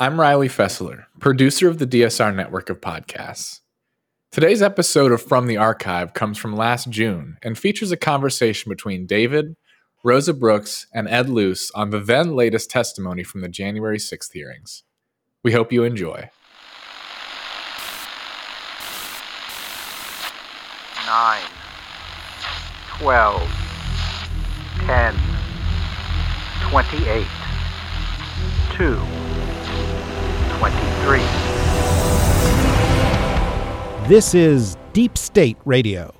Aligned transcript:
i'm 0.00 0.20
riley 0.20 0.48
fessler 0.48 1.04
producer 1.20 1.68
of 1.68 1.78
the 1.78 1.86
dsr 1.86 2.34
network 2.34 2.68
of 2.68 2.80
podcasts 2.80 3.60
today's 4.32 4.60
episode 4.62 5.12
of 5.12 5.22
from 5.22 5.46
the 5.46 5.56
archive 5.56 6.12
comes 6.14 6.36
from 6.36 6.56
last 6.56 6.90
june 6.90 7.36
and 7.42 7.56
features 7.56 7.92
a 7.92 7.96
conversation 7.96 8.68
between 8.68 9.06
david 9.06 9.54
rosa 10.02 10.34
brooks 10.34 10.86
and 10.92 11.06
ed 11.08 11.28
luce 11.28 11.70
on 11.76 11.90
the 11.90 12.00
then 12.00 12.34
latest 12.34 12.68
testimony 12.70 13.22
from 13.22 13.40
the 13.42 13.48
january 13.48 13.98
6th 13.98 14.32
hearings 14.32 14.82
we 15.42 15.52
hope 15.52 15.72
you 15.72 15.84
enjoy. 15.84 16.28
9, 21.06 21.42
12, 22.98 23.42
10, 24.86 25.14
28, 26.70 27.26
2, 28.76 29.19
23. 30.60 31.20
This 34.06 34.34
is 34.34 34.76
Deep 34.92 35.16
State 35.16 35.56
Radio 35.64 36.14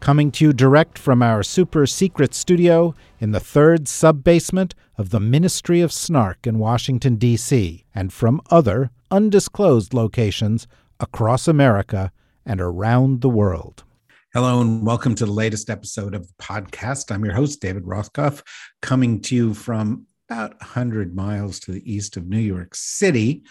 coming 0.00 0.30
to 0.30 0.46
you 0.46 0.52
direct 0.54 0.98
from 0.98 1.22
our 1.22 1.42
super 1.42 1.84
secret 1.84 2.32
studio 2.32 2.94
in 3.20 3.32
the 3.32 3.40
third 3.40 3.86
sub 3.86 4.24
basement 4.24 4.74
of 4.96 5.10
the 5.10 5.20
Ministry 5.20 5.82
of 5.82 5.92
Snark 5.92 6.46
in 6.46 6.58
Washington, 6.58 7.16
D.C., 7.16 7.84
and 7.94 8.10
from 8.10 8.40
other 8.48 8.90
undisclosed 9.10 9.92
locations 9.92 10.66
across 10.98 11.46
America 11.46 12.10
and 12.46 12.62
around 12.62 13.20
the 13.20 13.28
world. 13.28 13.84
Hello, 14.32 14.62
and 14.62 14.86
welcome 14.86 15.14
to 15.14 15.26
the 15.26 15.32
latest 15.32 15.68
episode 15.68 16.14
of 16.14 16.26
the 16.26 16.34
podcast. 16.42 17.14
I'm 17.14 17.22
your 17.22 17.34
host, 17.34 17.60
David 17.60 17.84
Rothkopf, 17.84 18.42
coming 18.80 19.20
to 19.20 19.34
you 19.34 19.52
from 19.52 20.06
about 20.30 20.52
100 20.60 21.14
miles 21.14 21.60
to 21.60 21.72
the 21.72 21.92
east 21.92 22.16
of 22.16 22.26
New 22.26 22.38
York 22.38 22.74
City. 22.74 23.42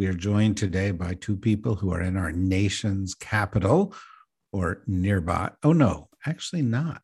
We 0.00 0.06
are 0.06 0.14
joined 0.14 0.56
today 0.56 0.92
by 0.92 1.12
two 1.12 1.36
people 1.36 1.74
who 1.74 1.92
are 1.92 2.00
in 2.00 2.16
our 2.16 2.32
nation's 2.32 3.12
capital 3.12 3.92
or 4.50 4.82
nearby. 4.86 5.50
Oh, 5.62 5.74
no, 5.74 6.08
actually 6.24 6.62
not. 6.62 7.02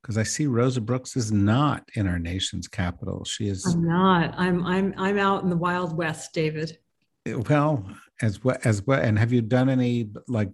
Because 0.00 0.16
I 0.16 0.22
see 0.22 0.46
Rosa 0.46 0.80
Brooks 0.80 1.16
is 1.16 1.32
not 1.32 1.82
in 1.96 2.06
our 2.06 2.20
nation's 2.20 2.68
capital. 2.68 3.24
She 3.24 3.48
is. 3.48 3.66
I'm 3.66 3.84
not. 3.84 4.34
I'm 4.38 4.64
I'm 4.64 4.94
I'm 4.96 5.18
out 5.18 5.42
in 5.42 5.50
the 5.50 5.56
Wild 5.56 5.96
West, 5.96 6.32
David. 6.32 6.78
Eh, 7.26 7.34
well, 7.34 7.84
as 8.20 8.44
well 8.44 8.58
as 8.62 8.86
well. 8.86 9.00
And 9.00 9.18
have 9.18 9.32
you 9.32 9.42
done 9.42 9.68
any 9.68 10.08
like 10.28 10.52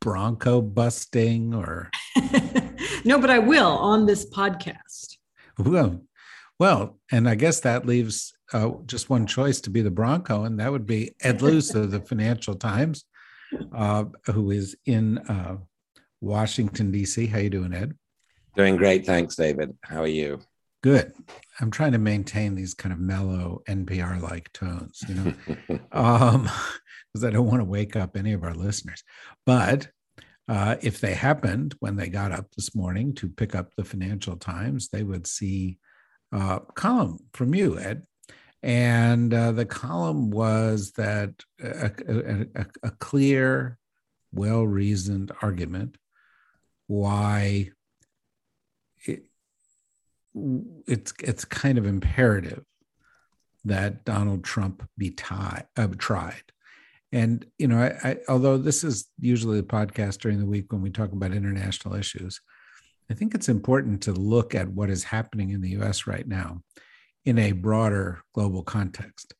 bronco 0.00 0.62
busting 0.62 1.52
or? 1.52 1.90
no, 3.04 3.18
but 3.18 3.30
I 3.30 3.40
will 3.40 3.72
on 3.72 4.06
this 4.06 4.30
podcast. 4.30 5.16
Well, 5.58 6.00
well, 6.58 6.98
and 7.10 7.28
I 7.28 7.34
guess 7.34 7.60
that 7.60 7.86
leaves 7.86 8.32
uh, 8.52 8.70
just 8.86 9.10
one 9.10 9.26
choice 9.26 9.60
to 9.62 9.70
be 9.70 9.82
the 9.82 9.90
Bronco, 9.90 10.44
and 10.44 10.58
that 10.60 10.72
would 10.72 10.86
be 10.86 11.14
Ed 11.22 11.42
Luce 11.42 11.74
of 11.74 11.90
the 11.90 12.00
Financial 12.00 12.54
Times 12.54 13.04
uh, 13.74 14.04
who 14.26 14.50
is 14.50 14.76
in 14.86 15.18
uh, 15.18 15.56
Washington 16.20 16.90
D.C. 16.90 17.26
How 17.26 17.38
you 17.38 17.50
doing, 17.50 17.74
Ed? 17.74 17.96
Doing 18.56 18.76
great, 18.76 19.06
thanks, 19.06 19.36
David. 19.36 19.76
How 19.82 20.02
are 20.02 20.08
you? 20.08 20.40
Good. 20.82 21.12
I'm 21.60 21.70
trying 21.70 21.92
to 21.92 21.98
maintain 21.98 22.54
these 22.54 22.74
kind 22.74 22.92
of 22.92 23.00
mellow 23.00 23.62
NPR-like 23.68 24.52
tones, 24.52 25.02
you 25.08 25.14
know, 25.14 25.78
um, 25.92 26.48
because 27.12 27.24
I 27.24 27.30
don't 27.30 27.46
want 27.46 27.60
to 27.60 27.64
wake 27.64 27.96
up 27.96 28.16
any 28.16 28.32
of 28.32 28.44
our 28.44 28.54
listeners. 28.54 29.02
But 29.44 29.88
uh, 30.48 30.76
if 30.80 31.00
they 31.00 31.14
happened 31.14 31.74
when 31.80 31.96
they 31.96 32.08
got 32.08 32.32
up 32.32 32.46
this 32.52 32.74
morning 32.74 33.14
to 33.14 33.28
pick 33.28 33.54
up 33.54 33.74
the 33.76 33.84
Financial 33.84 34.36
Times, 34.36 34.88
they 34.88 35.02
would 35.02 35.26
see 35.26 35.78
a 36.32 36.60
column 36.74 37.18
from 37.32 37.54
you, 37.54 37.78
Ed, 37.78 38.04
and 38.62 39.32
uh, 39.32 39.52
the 39.52 39.64
column 39.64 40.30
was 40.30 40.92
that 40.92 41.30
a, 41.62 41.90
a, 42.08 42.46
a, 42.54 42.66
a 42.82 42.90
clear, 42.92 43.78
well 44.32 44.64
reasoned 44.66 45.32
argument 45.40 45.96
why 46.86 47.70
it, 49.04 49.24
it's, 50.86 51.12
it's 51.22 51.44
kind 51.44 51.78
of 51.78 51.86
imperative 51.86 52.64
that 53.64 54.04
Donald 54.04 54.44
Trump 54.44 54.88
be 54.96 55.10
tie, 55.10 55.64
uh, 55.76 55.88
tried. 55.98 56.42
And, 57.12 57.46
you 57.58 57.68
know, 57.68 57.78
I, 57.78 58.08
I, 58.08 58.16
although 58.28 58.58
this 58.58 58.84
is 58.84 59.08
usually 59.20 59.60
the 59.60 59.66
podcast 59.66 60.18
during 60.18 60.38
the 60.38 60.46
week 60.46 60.72
when 60.72 60.82
we 60.82 60.90
talk 60.90 61.12
about 61.12 61.32
international 61.32 61.94
issues, 61.94 62.40
I 63.10 63.14
think 63.14 63.34
it's 63.34 63.48
important 63.48 64.02
to 64.02 64.12
look 64.12 64.54
at 64.54 64.68
what 64.68 64.90
is 64.90 65.04
happening 65.04 65.50
in 65.50 65.60
the 65.60 65.70
US 65.80 66.06
right 66.06 66.26
now 66.26 66.62
in 67.24 67.38
a 67.38 67.52
broader 67.52 68.22
global 68.34 68.62
context. 68.62 69.34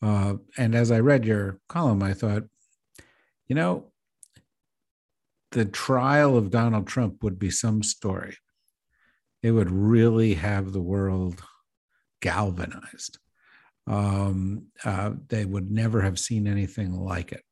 Uh, 0.00 0.34
and 0.56 0.74
as 0.74 0.90
I 0.90 1.00
read 1.00 1.24
your 1.24 1.58
column, 1.68 2.02
I 2.02 2.14
thought, 2.14 2.44
you 3.46 3.56
know, 3.56 3.90
the 5.50 5.64
trial 5.64 6.36
of 6.36 6.50
Donald 6.50 6.86
Trump 6.86 7.22
would 7.22 7.38
be 7.38 7.50
some 7.50 7.82
story. 7.82 8.36
It 9.42 9.50
would 9.50 9.70
really 9.70 10.34
have 10.34 10.72
the 10.72 10.80
world 10.80 11.42
galvanized. 12.20 13.18
Um, 13.86 14.66
uh, 14.84 15.12
they 15.28 15.44
would 15.44 15.70
never 15.70 16.02
have 16.02 16.18
seen 16.18 16.46
anything 16.46 16.92
like 16.92 17.32
it. 17.32 17.42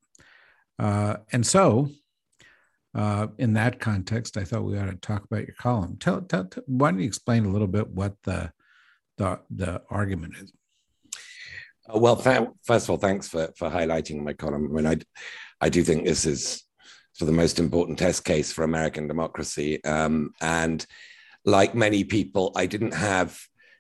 Uh, 0.79 1.17
and 1.33 1.47
so, 1.47 1.89
uh, 2.97 3.27
in 3.37 3.53
that 3.53 3.79
context, 3.79 4.39
I 4.39 4.45
thought 4.45 4.65
we 4.65 4.79
ought 4.79 4.87
to 4.87 4.97
talk 4.97 5.25
about 5.25 5.47
your 5.47 5.55
column. 5.59 5.99
Tell, 5.99 6.23
tell, 6.23 6.47
tell, 6.47 6.63
why 6.67 6.91
don't 6.91 7.01
you 7.01 7.07
explain 7.07 7.45
a 7.45 7.51
little 7.51 7.69
bit 7.69 7.89
what 7.89 8.15
the 8.23 8.51
the 9.19 9.41
the 9.51 9.83
argument 9.91 10.35
is. 10.37 10.53
Uh, 11.89 11.99
well, 11.99 12.17
first 12.17 12.87
of 12.87 12.91
all, 12.91 12.97
thanks 12.97 13.29
for 13.29 13.53
for 13.57 13.69
highlighting 13.69 14.23
my 14.23 14.33
column. 14.33 14.71
I 14.71 14.75
mean, 14.75 14.87
I 14.87 14.97
I 15.61 15.69
do 15.69 15.83
think 15.83 16.05
this 16.05 16.25
is 16.25 16.65
for 17.19 17.27
the 17.27 17.33
most 17.33 17.59
important 17.59 17.99
test 17.99 18.25
case 18.25 18.51
for 18.51 18.65
American 18.65 19.09
democracy. 19.09 19.83
Um, 19.85 20.33
and 20.41 20.85
like 21.45 21.75
many 21.75 22.05
people, 22.05 22.53
I 22.57 22.67
didn't 22.67 22.95
have 22.95 23.39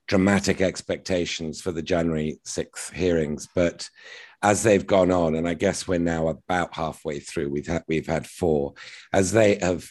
dramatic 0.08 0.60
expectations 0.60 1.60
for 1.60 1.72
the 1.72 1.82
January 1.82 2.38
6th 2.46 2.92
hearings, 2.92 3.48
but 3.54 3.90
as 4.42 4.62
they've 4.62 4.86
gone 4.86 5.10
on, 5.10 5.34
and 5.34 5.48
I 5.48 5.54
guess 5.54 5.88
we're 5.88 5.98
now 5.98 6.28
about 6.28 6.74
halfway 6.74 7.20
through, 7.20 7.50
we've 7.50 7.66
had, 7.66 7.84
we've 7.88 8.06
had 8.06 8.26
four, 8.26 8.74
as 9.12 9.32
they 9.32 9.56
have 9.56 9.90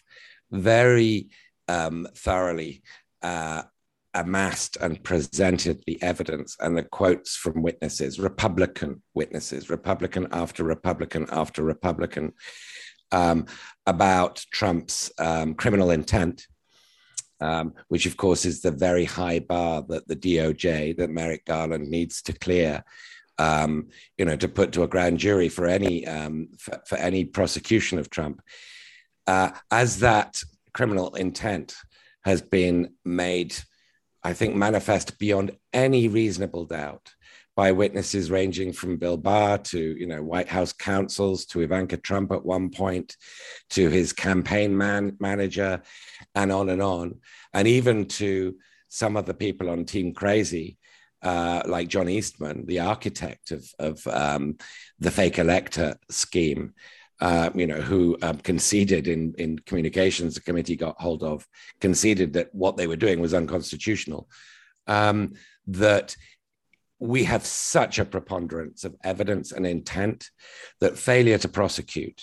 very 0.51 1.29
um, 1.67 2.07
thoroughly 2.15 2.83
uh, 3.21 3.63
amassed 4.13 4.77
and 4.77 5.03
presented 5.03 5.83
the 5.85 6.01
evidence 6.01 6.55
and 6.59 6.77
the 6.77 6.83
quotes 6.83 7.35
from 7.35 7.61
witnesses, 7.61 8.19
Republican 8.19 9.01
witnesses, 9.13 9.69
Republican 9.69 10.27
after 10.31 10.63
Republican 10.63 11.27
after 11.31 11.63
Republican, 11.63 12.31
um, 13.11 13.45
about 13.85 14.45
Trump's 14.51 15.11
um, 15.19 15.53
criminal 15.53 15.91
intent, 15.91 16.47
um, 17.41 17.73
which 17.89 18.05
of 18.05 18.17
course 18.17 18.45
is 18.45 18.61
the 18.61 18.71
very 18.71 19.05
high 19.05 19.39
bar 19.39 19.83
that 19.89 20.07
the 20.07 20.15
DOJ, 20.15 20.97
that 20.97 21.09
Merrick 21.09 21.45
Garland 21.45 21.89
needs 21.89 22.21
to 22.23 22.33
clear. 22.33 22.83
Um, 23.37 23.89
you 24.17 24.23
know, 24.23 24.37
to 24.37 24.47
put 24.47 24.71
to 24.73 24.83
a 24.83 24.87
grand 24.87 25.19
jury 25.19 25.49
for 25.49 25.65
any 25.65 26.07
um, 26.07 26.47
for, 26.57 26.81
for, 26.87 26.97
any 26.97 27.25
prosecution 27.25 27.99
of 27.99 28.09
Trump, 28.09 28.41
uh, 29.27 29.51
as 29.69 29.99
that 29.99 30.41
criminal 30.73 31.13
intent 31.15 31.75
has 32.23 32.41
been 32.41 32.93
made 33.03 33.53
I 34.25 34.33
think, 34.33 34.55
manifest 34.55 35.19
beyond 35.19 35.51
any 35.71 36.07
reasonable 36.07 36.65
doubt 36.65 37.13
by 37.55 37.71
witnesses 37.71 38.31
ranging 38.31 38.73
from 38.73 38.97
Bill 38.97 39.17
Barr 39.17 39.59
to 39.59 39.79
you 39.79 40.07
know 40.07 40.23
White 40.23 40.49
House 40.49 40.73
counsels 40.73 41.45
to 41.45 41.61
Ivanka 41.61 41.97
Trump 41.97 42.31
at 42.31 42.43
one 42.43 42.71
point, 42.71 43.15
to 43.69 43.87
his 43.87 44.13
campaign 44.13 44.75
man 44.75 45.15
manager, 45.19 45.83
and 46.33 46.51
on 46.51 46.69
and 46.69 46.81
on, 46.81 47.19
and 47.53 47.67
even 47.67 48.07
to 48.07 48.55
some 48.89 49.15
of 49.15 49.27
the 49.27 49.35
people 49.35 49.69
on 49.69 49.85
Team 49.85 50.11
Crazy, 50.11 50.79
uh, 51.25 51.63
like 51.65 51.87
John 51.87 52.07
Eastman, 52.07 52.65
the 52.67 52.79
architect 52.79 53.51
of 53.51 53.67
of 53.79 54.05
um, 54.07 54.57
the 54.99 55.11
fake 55.11 55.39
elector 55.39 55.97
scheme. 56.09 56.73
Uh, 57.21 57.49
you 57.55 57.65
know, 57.65 57.79
who 57.79 58.17
um, 58.21 58.37
conceded 58.39 59.07
in 59.07 59.33
in 59.37 59.57
communications 59.59 60.35
the 60.35 60.41
committee 60.41 60.75
got 60.75 60.99
hold 60.99 61.23
of, 61.23 61.47
conceded 61.79 62.33
that 62.33 62.53
what 62.53 62.75
they 62.75 62.87
were 62.87 62.97
doing 62.97 63.21
was 63.21 63.33
unconstitutional. 63.33 64.27
Um, 64.85 65.33
that 65.67 66.15
we 66.99 67.23
have 67.23 67.45
such 67.45 67.99
a 67.99 68.05
preponderance 68.05 68.83
of 68.83 68.95
evidence 69.03 69.53
and 69.53 69.65
intent 69.65 70.29
that 70.81 70.97
failure 70.97 71.37
to 71.37 71.47
prosecute, 71.47 72.21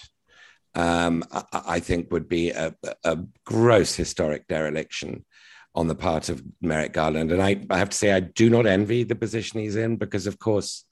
um, 0.74 1.24
I, 1.32 1.44
I, 1.52 1.80
think, 1.80 2.12
would 2.12 2.28
be 2.28 2.50
a, 2.50 2.74
a, 3.04 3.18
gross 3.44 3.94
historic 3.94 4.46
dereliction 4.46 5.24
on 5.74 5.88
the 5.88 5.94
part 5.94 6.28
of 6.28 6.42
Merrick 6.60 6.92
Garland. 6.92 7.32
And 7.32 7.42
I, 7.42 7.64
I, 7.70 7.78
have 7.78 7.90
to 7.90 7.96
say, 7.96 8.12
I 8.12 8.20
do 8.20 8.50
not 8.50 8.66
envy 8.66 9.04
the 9.04 9.14
position 9.14 9.60
he's 9.60 9.76
in 9.76 9.96
because, 9.96 10.26
of 10.26 10.38
course, 10.38 10.84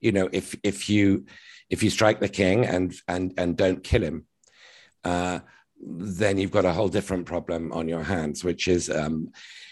you 0.00 0.12
know, 0.12 0.28
if 0.32 0.56
if 0.62 0.88
you 0.88 1.26
if 1.70 1.82
you 1.82 1.90
strike 1.90 2.20
the 2.20 2.28
king 2.28 2.66
and 2.66 2.94
and 3.08 3.34
and 3.36 3.56
don't 3.56 3.82
kill 3.82 4.02
him, 4.02 4.26
uh, 5.04 5.40
then 5.82 6.38
you've 6.38 6.50
got 6.50 6.64
a 6.64 6.72
whole 6.72 6.88
different 6.88 7.26
problem 7.26 7.72
on 7.72 7.88
your 7.88 8.02
hands, 8.02 8.44
which 8.44 8.68
is, 8.68 8.88
um, 8.88 9.30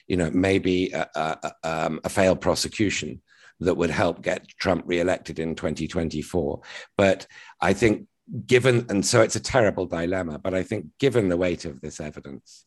you 0.08 0.16
know, 0.16 0.30
maybe 0.32 0.90
a, 0.92 1.08
a, 1.14 1.52
um, 1.62 2.00
a 2.02 2.08
failed 2.08 2.40
prosecution 2.40 3.20
that 3.60 3.76
would 3.76 3.90
help 3.90 4.22
get 4.22 4.48
Trump 4.58 4.82
reelected 4.86 5.38
in 5.38 5.54
2024. 5.54 6.60
But 6.96 7.26
I 7.60 7.74
think, 7.74 8.06
given, 8.46 8.86
and 8.88 9.04
so 9.04 9.22
it's 9.22 9.36
a 9.36 9.40
terrible 9.40 9.86
dilemma, 9.86 10.38
but 10.38 10.54
I 10.54 10.62
think, 10.62 10.86
given 10.98 11.28
the 11.28 11.36
weight 11.36 11.64
of 11.64 11.80
this 11.80 12.00
evidence, 12.00 12.64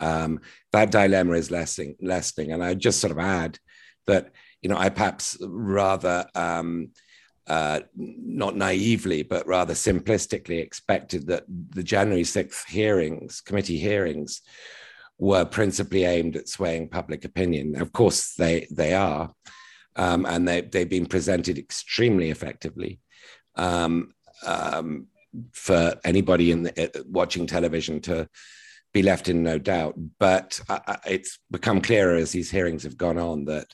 um, 0.00 0.40
that 0.72 0.90
dilemma 0.90 1.34
is 1.34 1.50
lessening, 1.50 1.96
lessening. 2.00 2.52
And 2.52 2.62
I 2.62 2.74
just 2.74 3.00
sort 3.00 3.12
of 3.12 3.18
add 3.18 3.58
that, 4.06 4.32
you 4.62 4.68
know, 4.68 4.76
I 4.76 4.88
perhaps 4.88 5.36
rather, 5.40 6.26
um, 6.34 6.90
uh, 7.46 7.80
not 7.96 8.56
naively, 8.56 9.22
but 9.22 9.46
rather 9.46 9.74
simplistically 9.74 10.60
expected 10.60 11.26
that 11.26 11.44
the 11.48 11.82
January 11.82 12.22
6th 12.22 12.68
hearings, 12.68 13.40
committee 13.40 13.78
hearings, 13.78 14.42
were 15.18 15.44
principally 15.44 16.04
aimed 16.04 16.36
at 16.36 16.48
swaying 16.48 16.88
public 16.88 17.24
opinion. 17.24 17.80
Of 17.80 17.92
course, 17.92 18.34
they, 18.34 18.66
they 18.70 18.94
are 18.94 19.34
um, 19.96 20.24
and 20.26 20.46
they, 20.46 20.62
they've 20.62 20.88
been 20.88 21.06
presented 21.06 21.58
extremely 21.58 22.30
effectively 22.30 23.00
um, 23.56 24.14
um, 24.46 25.06
for 25.52 25.94
anybody 26.04 26.50
in 26.50 26.62
the, 26.62 26.84
uh, 26.84 27.02
watching 27.06 27.46
television 27.46 28.00
to 28.00 28.28
be 28.92 29.02
left 29.02 29.28
in 29.28 29.42
no 29.42 29.58
doubt. 29.58 29.94
But 30.18 30.60
uh, 30.68 30.96
it's 31.06 31.38
become 31.50 31.80
clearer 31.80 32.16
as 32.16 32.32
these 32.32 32.50
hearings 32.50 32.82
have 32.82 32.96
gone 32.96 33.18
on 33.18 33.44
that 33.46 33.66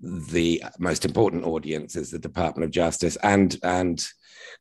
the 0.00 0.62
most 0.78 1.04
important 1.04 1.44
audience 1.44 1.96
is 1.96 2.10
the 2.10 2.18
Department 2.18 2.64
of 2.64 2.70
Justice 2.70 3.16
and 3.22 3.56
and 3.62 4.06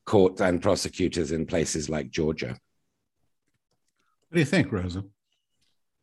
court 0.05 0.39
and 0.39 0.61
prosecutors 0.61 1.31
in 1.31 1.45
places 1.45 1.89
like 1.89 2.09
Georgia. 2.09 2.57
What 4.29 4.33
do 4.33 4.39
you 4.39 4.45
think, 4.45 4.71
Rosa? 4.71 5.03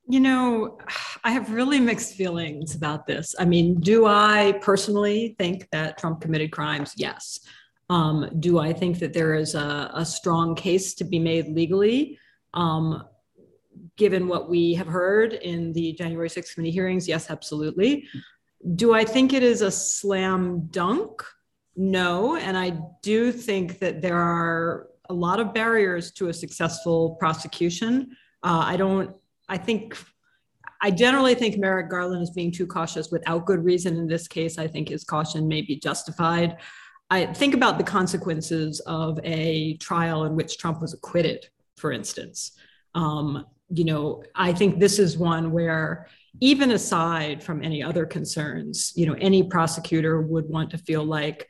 You 0.09 0.21
know, 0.21 0.79
I 1.25 1.31
have 1.31 1.53
really 1.53 1.79
mixed 1.79 2.15
feelings 2.15 2.75
about 2.75 3.06
this. 3.06 3.35
I 3.39 3.44
mean, 3.44 3.81
do 3.81 4.06
I 4.06 4.59
personally 4.61 5.35
think 5.39 5.69
that 5.71 5.99
Trump 5.99 6.21
committed 6.21 6.50
crimes? 6.50 6.93
Yes. 6.97 7.41
Um, 7.89 8.31
do 8.41 8.59
I 8.59 8.73
think 8.73 8.99
that 8.99 9.12
there 9.12 9.35
is 9.35 9.55
a, 9.55 9.91
a 9.94 10.05
strong 10.05 10.55
case 10.55 10.94
to 10.94 11.05
be 11.05 11.19
made 11.19 11.49
legally? 11.49 12.19
Um, 12.55 13.05
given 13.97 14.29
what 14.29 14.49
we 14.49 14.75
have 14.75 14.87
heard 14.87 15.35
in 15.35 15.73
the 15.73 15.93
January 15.93 16.29
6th 16.29 16.55
committee 16.55 16.71
hearings, 16.71 17.09
yes, 17.09 17.31
absolutely. 17.31 18.09
Do 18.77 18.95
I 18.95 19.05
think 19.05 19.33
it 19.33 19.43
is 19.43 19.63
a 19.63 19.71
slam 19.71 20.69
dunk? 20.71 21.23
No. 21.77 22.37
And 22.37 22.57
I 22.57 22.79
do 23.03 23.33
think 23.33 23.79
that 23.81 24.03
there 24.03 24.19
are 24.19 24.89
a 25.09 25.15
lot 25.15 25.41
of 25.41 25.53
barriers 25.53 26.13
to 26.13 26.29
a 26.29 26.35
successful 26.35 27.17
prosecution. 27.17 28.17
Uh, 28.43 28.63
I 28.65 28.77
don't 28.77 29.17
I 29.49 29.59
think 29.59 29.99
I 30.81 30.91
generally 30.91 31.35
think 31.35 31.59
Merrick 31.59 31.91
Garland 31.91 32.23
is 32.23 32.31
being 32.31 32.51
too 32.51 32.67
cautious 32.67 33.11
without 33.11 33.47
good 33.47 33.65
reason. 33.65 33.97
In 33.97 34.09
this 34.09 34.27
case, 34.27 34.59
I 34.59 34.67
think 34.67 34.89
his 34.89 35.05
caution 35.05 35.47
may 35.47 35.63
be 35.63 35.77
justified. 35.77 36.57
I 37.11 37.27
think 37.27 37.55
about 37.55 37.79
the 37.79 37.85
consequences 37.85 38.81
of 38.81 39.21
a 39.23 39.77
trial 39.77 40.25
in 40.25 40.35
which 40.35 40.59
Trump 40.59 40.81
was 40.81 40.95
acquitted, 40.95 41.47
for 41.77 41.93
instance. 41.93 42.53
Um, 42.95 43.45
you 43.73 43.85
know, 43.85 44.23
I 44.35 44.53
think 44.53 44.79
this 44.79 44.99
is 44.99 45.17
one 45.17 45.53
where, 45.53 46.09
even 46.41 46.71
aside 46.71 47.43
from 47.43 47.63
any 47.63 47.83
other 47.83 48.07
concerns, 48.07 48.93
you 48.97 49.07
know, 49.07 49.15
any 49.15 49.43
prosecutor 49.43 50.21
would 50.21 50.49
want 50.49 50.71
to 50.71 50.79
feel 50.79 51.05
like 51.05 51.49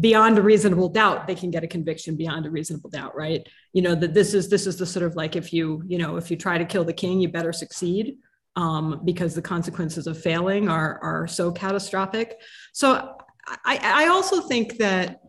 beyond 0.00 0.38
a 0.38 0.42
reasonable 0.42 0.88
doubt 0.88 1.26
they 1.26 1.34
can 1.34 1.50
get 1.50 1.62
a 1.62 1.68
conviction 1.68 2.16
beyond 2.16 2.46
a 2.46 2.50
reasonable 2.50 2.90
doubt 2.90 3.14
right? 3.16 3.46
You 3.72 3.82
know 3.82 3.94
that 3.94 4.14
this 4.14 4.34
is 4.34 4.48
this 4.48 4.66
is 4.66 4.76
the 4.76 4.86
sort 4.86 5.04
of 5.04 5.14
like 5.14 5.36
if 5.36 5.52
you 5.52 5.82
you 5.86 5.98
know 5.98 6.16
if 6.16 6.30
you 6.30 6.36
try 6.36 6.58
to 6.58 6.64
kill 6.64 6.84
the 6.84 6.92
king 6.92 7.20
you 7.20 7.28
better 7.28 7.52
succeed 7.52 8.18
um, 8.56 9.02
because 9.04 9.34
the 9.34 9.42
consequences 9.42 10.06
of 10.06 10.20
failing 10.20 10.68
are 10.68 10.98
are 11.02 11.26
so 11.26 11.52
catastrophic. 11.52 12.40
So 12.72 13.16
i 13.64 13.78
i 13.82 14.06
also 14.08 14.40
think 14.40 14.78
that 14.78 15.20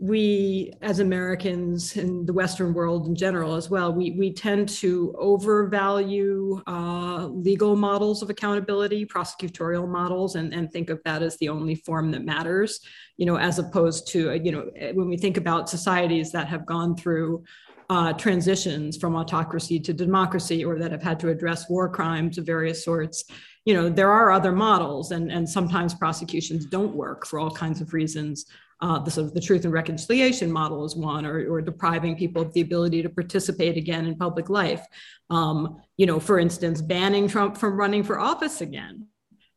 we 0.00 0.72
as 0.80 1.00
Americans 1.00 1.96
in 1.96 2.24
the 2.24 2.32
Western 2.32 2.72
world 2.72 3.08
in 3.08 3.16
general 3.16 3.56
as 3.56 3.68
well, 3.68 3.92
we, 3.92 4.12
we 4.12 4.32
tend 4.32 4.68
to 4.68 5.12
overvalue 5.18 6.62
uh, 6.68 7.26
legal 7.26 7.74
models 7.74 8.22
of 8.22 8.30
accountability, 8.30 9.04
prosecutorial 9.04 9.88
models, 9.88 10.36
and, 10.36 10.54
and 10.54 10.70
think 10.70 10.88
of 10.88 11.00
that 11.04 11.20
as 11.20 11.36
the 11.38 11.48
only 11.48 11.74
form 11.74 12.12
that 12.12 12.24
matters, 12.24 12.78
you 13.16 13.26
know, 13.26 13.36
as 13.36 13.58
opposed 13.58 14.06
to, 14.06 14.34
you 14.34 14.52
know, 14.52 14.70
when 14.94 15.08
we 15.08 15.16
think 15.16 15.36
about 15.36 15.68
societies 15.68 16.30
that 16.30 16.46
have 16.46 16.64
gone 16.64 16.96
through 16.96 17.42
uh, 17.90 18.12
transitions 18.12 18.96
from 18.96 19.16
autocracy 19.16 19.80
to 19.80 19.92
democracy 19.92 20.64
or 20.64 20.78
that 20.78 20.92
have 20.92 21.02
had 21.02 21.18
to 21.18 21.28
address 21.28 21.68
war 21.68 21.88
crimes 21.88 22.38
of 22.38 22.46
various 22.46 22.84
sorts, 22.84 23.24
you 23.64 23.74
know, 23.74 23.88
there 23.88 24.12
are 24.12 24.30
other 24.30 24.52
models 24.52 25.10
and, 25.10 25.32
and 25.32 25.48
sometimes 25.48 25.92
prosecutions 25.92 26.66
don't 26.66 26.94
work 26.94 27.26
for 27.26 27.40
all 27.40 27.50
kinds 27.50 27.80
of 27.80 27.92
reasons 27.92 28.46
uh, 28.80 28.98
the 28.98 29.10
sort 29.10 29.26
of 29.26 29.34
the 29.34 29.40
truth 29.40 29.64
and 29.64 29.72
reconciliation 29.72 30.50
model 30.52 30.84
is 30.84 30.94
one, 30.94 31.26
or, 31.26 31.50
or 31.50 31.60
depriving 31.60 32.16
people 32.16 32.42
of 32.42 32.52
the 32.52 32.60
ability 32.60 33.02
to 33.02 33.08
participate 33.08 33.76
again 33.76 34.06
in 34.06 34.14
public 34.14 34.48
life. 34.48 34.86
Um, 35.30 35.80
you 35.96 36.06
know, 36.06 36.20
for 36.20 36.38
instance, 36.38 36.80
banning 36.80 37.26
Trump 37.28 37.56
from 37.56 37.76
running 37.76 38.02
for 38.02 38.18
office 38.18 38.60
again. 38.60 39.06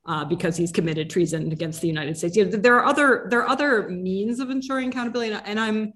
Uh, 0.04 0.25
because 0.25 0.58
he's 0.58 0.72
committed 0.72 1.12
treason 1.12 1.51
against 1.51 1.80
the 1.80 1.88
United 1.88 2.18
States. 2.18 2.36
You 2.36 2.46
know, 2.46 2.58
there 2.58 2.75
are 2.75 2.86
other 2.86 3.28
there 3.30 3.42
are 3.42 3.48
other 3.48 3.88
means 3.88 4.40
of 4.40 4.50
ensuring 4.50 4.90
accountability, 4.90 5.32
and 5.46 5.60
I'm 5.60 5.94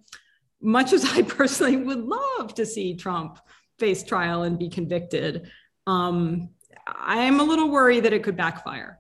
much 0.62 0.94
as 0.94 1.04
I 1.06 1.22
personally 1.24 1.78
would 1.78 2.04
love 2.04 2.54
to 2.54 2.68
see 2.68 2.96
Trump 2.96 3.40
face 3.80 4.04
trial 4.04 4.44
and 4.44 4.60
be 4.60 4.70
convicted. 4.70 5.50
Um, 5.88 6.50
I'm 6.88 7.40
a 7.40 7.44
little 7.44 7.70
worried 7.70 8.06
that 8.06 8.14
it 8.14 8.24
could 8.24 8.38
backfire. 8.38 9.00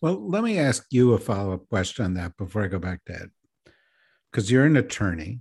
Well, 0.00 0.28
let 0.28 0.44
me 0.44 0.58
ask 0.58 0.84
you 0.90 1.14
a 1.14 1.18
follow 1.18 1.54
up 1.54 1.68
question 1.68 2.04
on 2.04 2.14
that 2.14 2.36
before 2.36 2.62
I 2.62 2.68
go 2.68 2.78
back 2.78 3.04
to 3.06 3.14
Ed, 3.14 3.30
because 4.34 4.50
you're 4.50 4.64
an 4.64 4.76
attorney. 4.76 5.40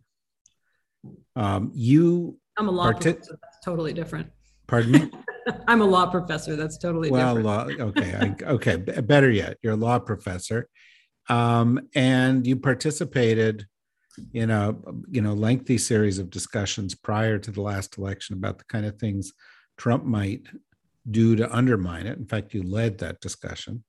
Um, 1.35 1.71
you 1.73 2.37
I'm 2.57 2.67
a 2.67 2.71
law 2.71 2.91
professor. 2.91 3.39
That's 3.41 3.59
totally 3.65 3.91
different. 3.91 4.29
Pardon 4.67 4.91
me. 4.91 5.11
I'm 5.67 5.81
a 5.81 5.85
law 5.85 6.05
professor. 6.05 6.55
That's 6.55 6.77
totally 6.77 7.09
well, 7.09 7.35
different. 7.35 7.79
Law, 7.79 7.85
okay, 7.87 8.13
I, 8.15 8.51
okay. 8.51 8.75
Better 8.77 9.31
yet, 9.31 9.57
you're 9.63 9.73
a 9.73 9.77
law 9.77 9.97
professor, 9.97 10.69
um, 11.27 11.89
and 11.95 12.45
you 12.45 12.55
participated 12.55 13.65
in 14.33 14.51
a 14.51 14.75
you 15.09 15.21
know 15.21 15.33
lengthy 15.33 15.79
series 15.79 16.19
of 16.19 16.29
discussions 16.29 16.93
prior 16.93 17.39
to 17.39 17.49
the 17.49 17.61
last 17.61 17.97
election 17.97 18.35
about 18.35 18.59
the 18.59 18.65
kind 18.65 18.85
of 18.85 18.99
things 18.99 19.33
Trump 19.77 20.05
might 20.05 20.43
do 21.09 21.35
to 21.35 21.53
undermine 21.53 22.05
it. 22.05 22.19
In 22.19 22.27
fact, 22.27 22.53
you 22.53 22.61
led 22.61 22.99
that 22.99 23.19
discussion. 23.19 23.83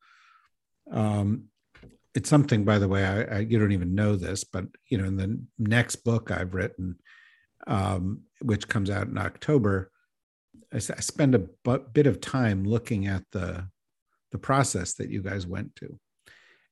Um, 0.90 1.44
it's 2.14 2.30
something, 2.30 2.64
by 2.64 2.78
the 2.78 2.88
way, 2.88 3.04
I, 3.04 3.22
I, 3.22 3.38
you 3.40 3.58
don't 3.58 3.72
even 3.72 3.94
know 3.94 4.16
this, 4.16 4.44
but 4.44 4.66
you 4.88 4.98
know, 4.98 5.04
in 5.04 5.16
the 5.16 5.40
next 5.58 5.96
book 5.96 6.30
I've 6.30 6.54
written, 6.54 6.96
um, 7.66 8.22
which 8.40 8.68
comes 8.68 8.90
out 8.90 9.08
in 9.08 9.18
October, 9.18 9.90
I, 10.72 10.78
spend 10.78 11.34
a 11.34 11.40
b- 11.40 11.84
bit 11.92 12.06
of 12.06 12.20
time 12.20 12.64
looking 12.64 13.06
at 13.06 13.24
the 13.32 13.68
the 14.32 14.38
process 14.38 14.94
that 14.94 15.10
you 15.10 15.22
guys 15.22 15.46
went 15.46 15.76
to, 15.76 15.98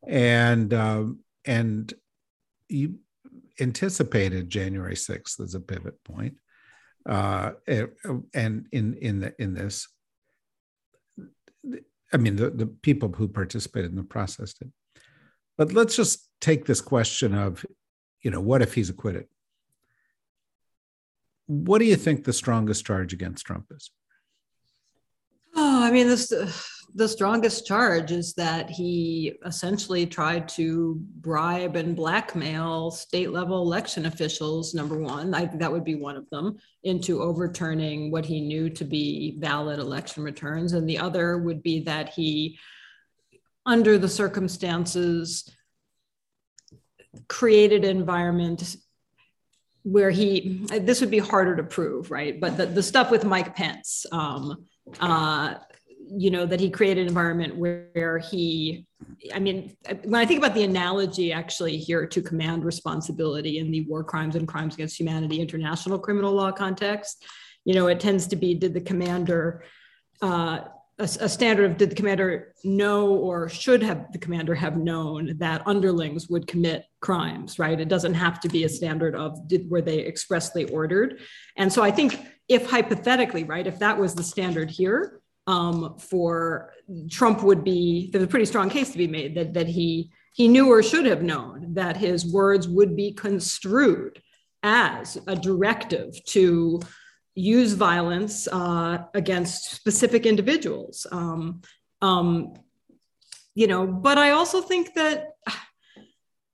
and 0.06 0.72
um, 0.74 1.20
and 1.44 1.92
you 2.68 2.98
anticipated 3.60 4.50
January 4.50 4.96
sixth 4.96 5.40
as 5.40 5.54
a 5.54 5.60
pivot 5.60 6.02
point, 6.04 6.34
uh, 7.08 7.52
and 7.66 8.66
in 8.72 8.94
in 8.94 9.20
the 9.20 9.34
in 9.38 9.54
this 9.54 9.88
I 12.12 12.18
mean, 12.18 12.36
the, 12.36 12.50
the 12.50 12.66
people 12.66 13.10
who 13.10 13.26
participated 13.26 13.90
in 13.90 13.96
the 13.96 14.02
process 14.02 14.52
did. 14.52 14.72
But 15.62 15.74
let's 15.74 15.94
just 15.94 16.28
take 16.40 16.64
this 16.64 16.80
question 16.80 17.36
of, 17.36 17.64
you 18.20 18.32
know, 18.32 18.40
what 18.40 18.62
if 18.62 18.74
he's 18.74 18.90
acquitted? 18.90 19.26
What 21.46 21.78
do 21.78 21.84
you 21.84 21.94
think 21.94 22.24
the 22.24 22.32
strongest 22.32 22.84
charge 22.84 23.12
against 23.12 23.46
Trump 23.46 23.66
is? 23.70 23.92
Oh, 25.54 25.84
I 25.84 25.92
mean, 25.92 26.08
this 26.08 26.32
the 26.96 27.06
strongest 27.06 27.64
charge 27.64 28.10
is 28.10 28.34
that 28.34 28.70
he 28.70 29.34
essentially 29.46 30.04
tried 30.04 30.48
to 30.48 30.96
bribe 31.20 31.76
and 31.76 31.94
blackmail 31.94 32.90
state 32.90 33.30
level 33.30 33.62
election 33.62 34.06
officials. 34.06 34.74
Number 34.74 34.98
one, 34.98 35.32
I, 35.32 35.44
that 35.44 35.70
would 35.70 35.84
be 35.84 35.94
one 35.94 36.16
of 36.16 36.28
them, 36.30 36.56
into 36.82 37.22
overturning 37.22 38.10
what 38.10 38.26
he 38.26 38.40
knew 38.40 38.68
to 38.70 38.84
be 38.84 39.36
valid 39.38 39.78
election 39.78 40.24
returns, 40.24 40.72
and 40.72 40.88
the 40.88 40.98
other 40.98 41.38
would 41.38 41.62
be 41.62 41.84
that 41.84 42.08
he, 42.08 42.58
under 43.64 43.98
the 43.98 44.08
circumstances, 44.08 45.50
created 47.28 47.84
environment 47.84 48.76
where 49.84 50.10
he 50.10 50.64
this 50.80 51.00
would 51.00 51.10
be 51.10 51.18
harder 51.18 51.56
to 51.56 51.62
prove 51.62 52.10
right? 52.10 52.40
But 52.40 52.56
the, 52.56 52.66
the 52.66 52.82
stuff 52.82 53.10
with 53.10 53.24
mike 53.24 53.54
pence 53.54 54.06
um, 54.12 54.64
uh, 55.00 55.54
you 56.14 56.30
know 56.30 56.44
that 56.44 56.60
he 56.60 56.70
created 56.70 57.02
an 57.02 57.08
environment 57.08 57.56
where 57.56 58.18
he 58.30 58.86
i 59.34 59.38
mean 59.38 59.74
when 60.04 60.20
i 60.20 60.26
think 60.26 60.38
about 60.38 60.54
the 60.54 60.62
analogy 60.62 61.32
actually 61.32 61.76
here 61.76 62.06
to 62.06 62.20
command 62.20 62.64
responsibility 62.64 63.58
in 63.58 63.70
the 63.70 63.82
war 63.86 64.04
crimes 64.04 64.36
and 64.36 64.46
crimes 64.46 64.74
against 64.74 64.98
humanity 64.98 65.40
international 65.40 65.98
criminal 65.98 66.32
law 66.32 66.52
context 66.52 67.24
you 67.64 67.74
know 67.74 67.86
it 67.86 68.00
tends 68.00 68.26
to 68.26 68.36
be 68.36 68.54
did 68.54 68.74
the 68.74 68.80
commander 68.80 69.64
uh, 70.20 70.60
a, 71.02 71.24
a, 71.24 71.28
standard 71.28 71.70
of 71.70 71.76
did 71.76 71.90
the 71.90 71.94
commander 71.94 72.54
know 72.64 73.08
or 73.08 73.48
should 73.48 73.82
have 73.82 74.10
the 74.12 74.18
commander 74.18 74.54
have 74.54 74.76
known 74.76 75.36
that 75.38 75.62
underlings 75.66 76.28
would 76.28 76.46
commit 76.46 76.86
crimes 77.00 77.58
right? 77.58 77.80
It 77.80 77.88
doesn't 77.88 78.14
have 78.14 78.40
to 78.40 78.48
be 78.48 78.64
a 78.64 78.68
standard 78.68 79.14
of 79.14 79.48
did 79.48 79.68
were 79.70 79.82
they 79.82 80.06
expressly 80.06 80.64
ordered? 80.70 81.20
And 81.56 81.72
so 81.72 81.82
i 81.82 81.90
think 81.90 82.20
if 82.48 82.70
hypothetically 82.70 83.44
right 83.44 83.66
if 83.66 83.78
that 83.78 83.98
was 83.98 84.14
the 84.14 84.22
standard 84.22 84.70
here 84.70 85.20
um, 85.46 85.96
for 85.98 86.72
Trump 87.10 87.42
would 87.42 87.64
be 87.64 88.10
there's 88.12 88.24
a 88.24 88.28
pretty 88.28 88.44
strong 88.44 88.70
case 88.70 88.92
to 88.92 88.98
be 88.98 89.08
made 89.08 89.34
that 89.34 89.54
that 89.54 89.66
he 89.66 90.10
he 90.34 90.48
knew 90.48 90.70
or 90.70 90.82
should 90.82 91.06
have 91.06 91.22
known 91.22 91.74
that 91.74 91.96
his 91.96 92.32
words 92.32 92.68
would 92.68 92.96
be 92.96 93.12
construed 93.12 94.22
as 94.62 95.18
a 95.26 95.36
directive 95.36 96.14
to 96.26 96.80
use 97.34 97.72
violence 97.72 98.46
uh, 98.48 99.04
against 99.14 99.72
specific 99.72 100.26
individuals. 100.26 101.06
Um, 101.10 101.62
um, 102.00 102.54
you 103.54 103.66
know, 103.66 103.86
but 103.86 104.18
I 104.18 104.30
also 104.30 104.60
think 104.60 104.94
that 104.94 105.36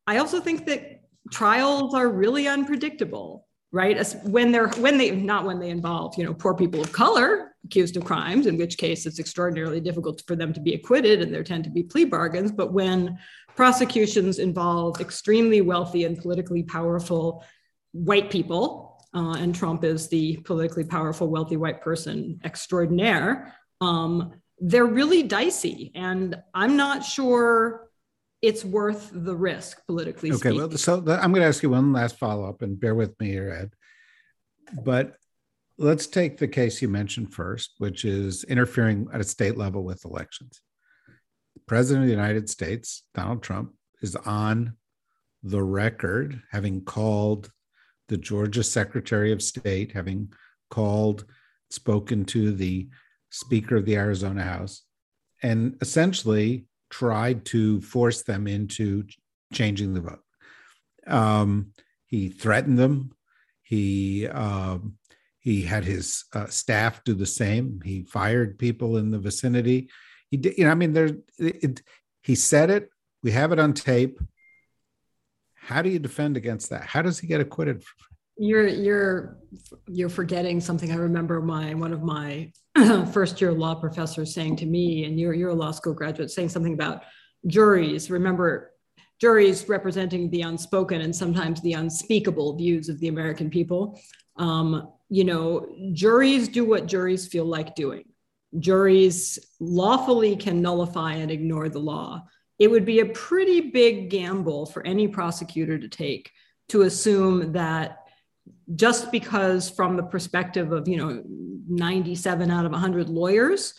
I 0.06 0.18
also 0.18 0.40
think 0.40 0.66
that 0.66 1.02
trials 1.30 1.94
are 1.94 2.08
really 2.08 2.48
unpredictable 2.48 3.48
right 3.70 3.98
As 3.98 4.16
when 4.24 4.50
they're 4.50 4.68
when 4.68 4.96
they 4.96 5.10
not 5.10 5.44
when 5.44 5.58
they 5.58 5.70
involve 5.70 6.16
you 6.16 6.24
know 6.24 6.32
poor 6.32 6.54
people 6.54 6.80
of 6.80 6.90
color 6.92 7.54
accused 7.64 7.96
of 7.96 8.04
crimes 8.04 8.46
in 8.46 8.56
which 8.56 8.78
case 8.78 9.04
it's 9.04 9.18
extraordinarily 9.18 9.80
difficult 9.80 10.22
for 10.26 10.36
them 10.36 10.52
to 10.54 10.60
be 10.60 10.74
acquitted 10.74 11.20
and 11.20 11.34
there 11.34 11.44
tend 11.44 11.64
to 11.64 11.70
be 11.70 11.82
plea 11.82 12.04
bargains 12.04 12.50
but 12.50 12.72
when 12.72 13.18
prosecutions 13.56 14.38
involve 14.38 15.00
extremely 15.00 15.60
wealthy 15.60 16.04
and 16.04 16.16
politically 16.18 16.62
powerful 16.62 17.44
white 17.92 18.30
people 18.30 18.87
uh, 19.14 19.36
and 19.38 19.54
trump 19.54 19.84
is 19.84 20.08
the 20.08 20.36
politically 20.38 20.84
powerful 20.84 21.28
wealthy 21.28 21.56
white 21.56 21.80
person 21.80 22.40
extraordinaire 22.44 23.54
um, 23.80 24.32
they're 24.60 24.86
really 24.86 25.22
dicey 25.22 25.92
and 25.94 26.36
i'm 26.54 26.76
not 26.76 27.04
sure 27.04 27.88
it's 28.40 28.64
worth 28.64 29.10
the 29.12 29.34
risk 29.34 29.84
politically. 29.86 30.30
Speaking. 30.30 30.52
Okay, 30.52 30.58
speaking. 30.58 30.68
well, 30.68 30.78
so 30.78 31.20
I'm 31.20 31.32
going 31.32 31.42
to 31.42 31.48
ask 31.48 31.62
you 31.62 31.70
one 31.70 31.92
last 31.92 32.18
follow 32.18 32.48
up, 32.48 32.62
and 32.62 32.78
bear 32.78 32.94
with 32.94 33.18
me 33.20 33.28
here, 33.28 33.50
Ed. 33.50 33.72
But 34.84 35.16
let's 35.76 36.06
take 36.06 36.38
the 36.38 36.48
case 36.48 36.80
you 36.80 36.88
mentioned 36.88 37.32
first, 37.32 37.72
which 37.78 38.04
is 38.04 38.44
interfering 38.44 39.08
at 39.12 39.20
a 39.20 39.24
state 39.24 39.56
level 39.56 39.82
with 39.82 40.04
elections. 40.04 40.60
The 41.54 41.62
President 41.66 42.04
of 42.04 42.08
the 42.08 42.14
United 42.14 42.48
States, 42.48 43.04
Donald 43.14 43.42
Trump, 43.42 43.72
is 44.02 44.14
on 44.14 44.74
the 45.42 45.62
record 45.62 46.40
having 46.50 46.84
called 46.84 47.50
the 48.08 48.16
Georgia 48.16 48.62
Secretary 48.62 49.32
of 49.32 49.42
State, 49.42 49.92
having 49.92 50.32
called, 50.70 51.24
spoken 51.70 52.24
to 52.26 52.52
the 52.52 52.88
Speaker 53.30 53.76
of 53.76 53.84
the 53.84 53.96
Arizona 53.96 54.42
House, 54.42 54.82
and 55.42 55.76
essentially 55.80 56.66
tried 56.90 57.44
to 57.46 57.80
force 57.82 58.22
them 58.22 58.46
into 58.46 59.04
changing 59.52 59.94
the 59.94 60.00
vote. 60.00 60.22
Um, 61.06 61.72
he 62.06 62.28
threatened 62.28 62.78
them. 62.78 63.12
He 63.62 64.26
um, 64.28 64.94
he 65.40 65.62
had 65.62 65.84
his 65.84 66.24
uh, 66.34 66.46
staff 66.46 67.04
do 67.04 67.14
the 67.14 67.26
same. 67.26 67.80
He 67.84 68.02
fired 68.02 68.58
people 68.58 68.96
in 68.96 69.10
the 69.10 69.18
vicinity. 69.18 69.90
He 70.30 70.36
did, 70.36 70.58
you 70.58 70.64
know, 70.64 70.70
I 70.70 70.74
mean, 70.74 70.92
there. 70.92 71.10
It, 71.38 71.82
he 72.22 72.34
said 72.34 72.70
it. 72.70 72.90
We 73.22 73.30
have 73.32 73.52
it 73.52 73.58
on 73.58 73.72
tape. 73.72 74.18
How 75.68 75.82
do 75.82 75.90
you 75.90 75.98
defend 75.98 76.38
against 76.38 76.70
that? 76.70 76.84
How 76.84 77.02
does 77.02 77.18
he 77.18 77.26
get 77.26 77.42
acquitted? 77.42 77.84
You're 78.38 78.68
you're 78.68 79.36
you're 79.86 80.08
forgetting 80.08 80.62
something. 80.62 80.90
I 80.90 80.94
remember 80.94 81.42
my 81.42 81.74
one 81.74 81.92
of 81.92 82.02
my 82.02 82.50
first 83.12 83.38
year 83.38 83.52
law 83.52 83.74
professors 83.74 84.32
saying 84.32 84.56
to 84.56 84.66
me, 84.66 85.04
and 85.04 85.20
you're, 85.20 85.34
you're 85.34 85.50
a 85.50 85.54
law 85.54 85.72
school 85.72 85.92
graduate, 85.92 86.30
saying 86.30 86.48
something 86.48 86.72
about 86.72 87.02
juries. 87.46 88.10
Remember, 88.10 88.72
juries 89.20 89.68
representing 89.68 90.30
the 90.30 90.40
unspoken 90.40 91.02
and 91.02 91.14
sometimes 91.14 91.60
the 91.60 91.74
unspeakable 91.74 92.56
views 92.56 92.88
of 92.88 92.98
the 93.00 93.08
American 93.08 93.50
people. 93.50 94.00
Um, 94.36 94.90
you 95.10 95.24
know, 95.24 95.66
juries 95.92 96.48
do 96.48 96.64
what 96.64 96.86
juries 96.86 97.28
feel 97.28 97.44
like 97.44 97.74
doing. 97.74 98.04
Juries 98.58 99.38
lawfully 99.60 100.34
can 100.34 100.62
nullify 100.62 101.12
and 101.16 101.30
ignore 101.30 101.68
the 101.68 101.78
law. 101.78 102.24
It 102.58 102.70
would 102.70 102.84
be 102.84 103.00
a 103.00 103.06
pretty 103.06 103.60
big 103.60 104.10
gamble 104.10 104.66
for 104.66 104.84
any 104.86 105.08
prosecutor 105.08 105.78
to 105.78 105.88
take 105.88 106.32
to 106.68 106.82
assume 106.82 107.52
that 107.52 108.04
just 108.74 109.10
because 109.10 109.70
from 109.70 109.96
the 109.96 110.02
perspective 110.02 110.72
of 110.72 110.88
you 110.88 110.96
know 110.96 111.22
97 111.68 112.50
out 112.50 112.66
of 112.66 112.72
100 112.72 113.08
lawyers 113.08 113.74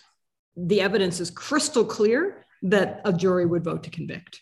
the 0.56 0.82
evidence 0.82 1.20
is 1.20 1.32
crystal 1.32 1.86
clear 1.86 2.46
that 2.62 3.02
a 3.06 3.14
jury 3.14 3.46
would 3.46 3.64
vote 3.64 3.84
to 3.84 3.90
convict. 3.90 4.42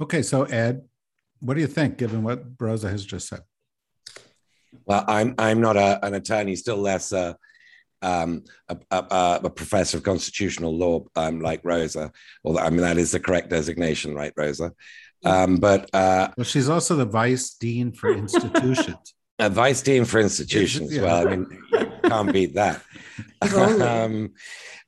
Okay 0.00 0.22
so 0.22 0.44
ed 0.44 0.82
what 1.40 1.54
do 1.54 1.60
you 1.60 1.66
think 1.66 1.96
given 1.98 2.22
what 2.22 2.44
rosa 2.58 2.88
has 2.88 3.04
just 3.04 3.28
said? 3.28 3.42
Well 4.84 5.04
i'm 5.08 5.34
i'm 5.38 5.60
not 5.60 5.76
a, 5.76 6.04
an 6.04 6.14
attorney 6.14 6.56
still 6.56 6.78
less 6.78 7.12
uh, 7.12 7.34
um, 8.02 8.44
a, 8.68 8.76
a, 8.90 9.40
a, 9.44 9.50
professor 9.50 9.98
of 9.98 10.02
constitutional 10.02 10.76
law 10.76 11.04
um, 11.16 11.40
like 11.40 11.60
Rosa. 11.64 12.12
Well, 12.42 12.58
I 12.58 12.70
mean, 12.70 12.80
that 12.80 12.98
is 12.98 13.10
the 13.10 13.20
correct 13.20 13.50
designation, 13.50 14.14
right, 14.14 14.32
Rosa? 14.36 14.72
Um, 15.24 15.56
but 15.56 15.90
uh, 15.94 16.30
well, 16.36 16.44
she's 16.44 16.68
also 16.68 16.96
the 16.96 17.04
vice 17.04 17.50
dean 17.54 17.92
for 17.92 18.12
institutions. 18.16 19.14
a 19.38 19.50
vice 19.50 19.82
dean 19.82 20.04
for 20.04 20.18
institutions. 20.20 20.94
Yeah. 20.94 21.02
Well, 21.02 21.28
I 21.28 21.30
mean, 21.36 21.62
can't 22.04 22.32
beat 22.32 22.54
that. 22.54 22.82
um, 23.80 24.32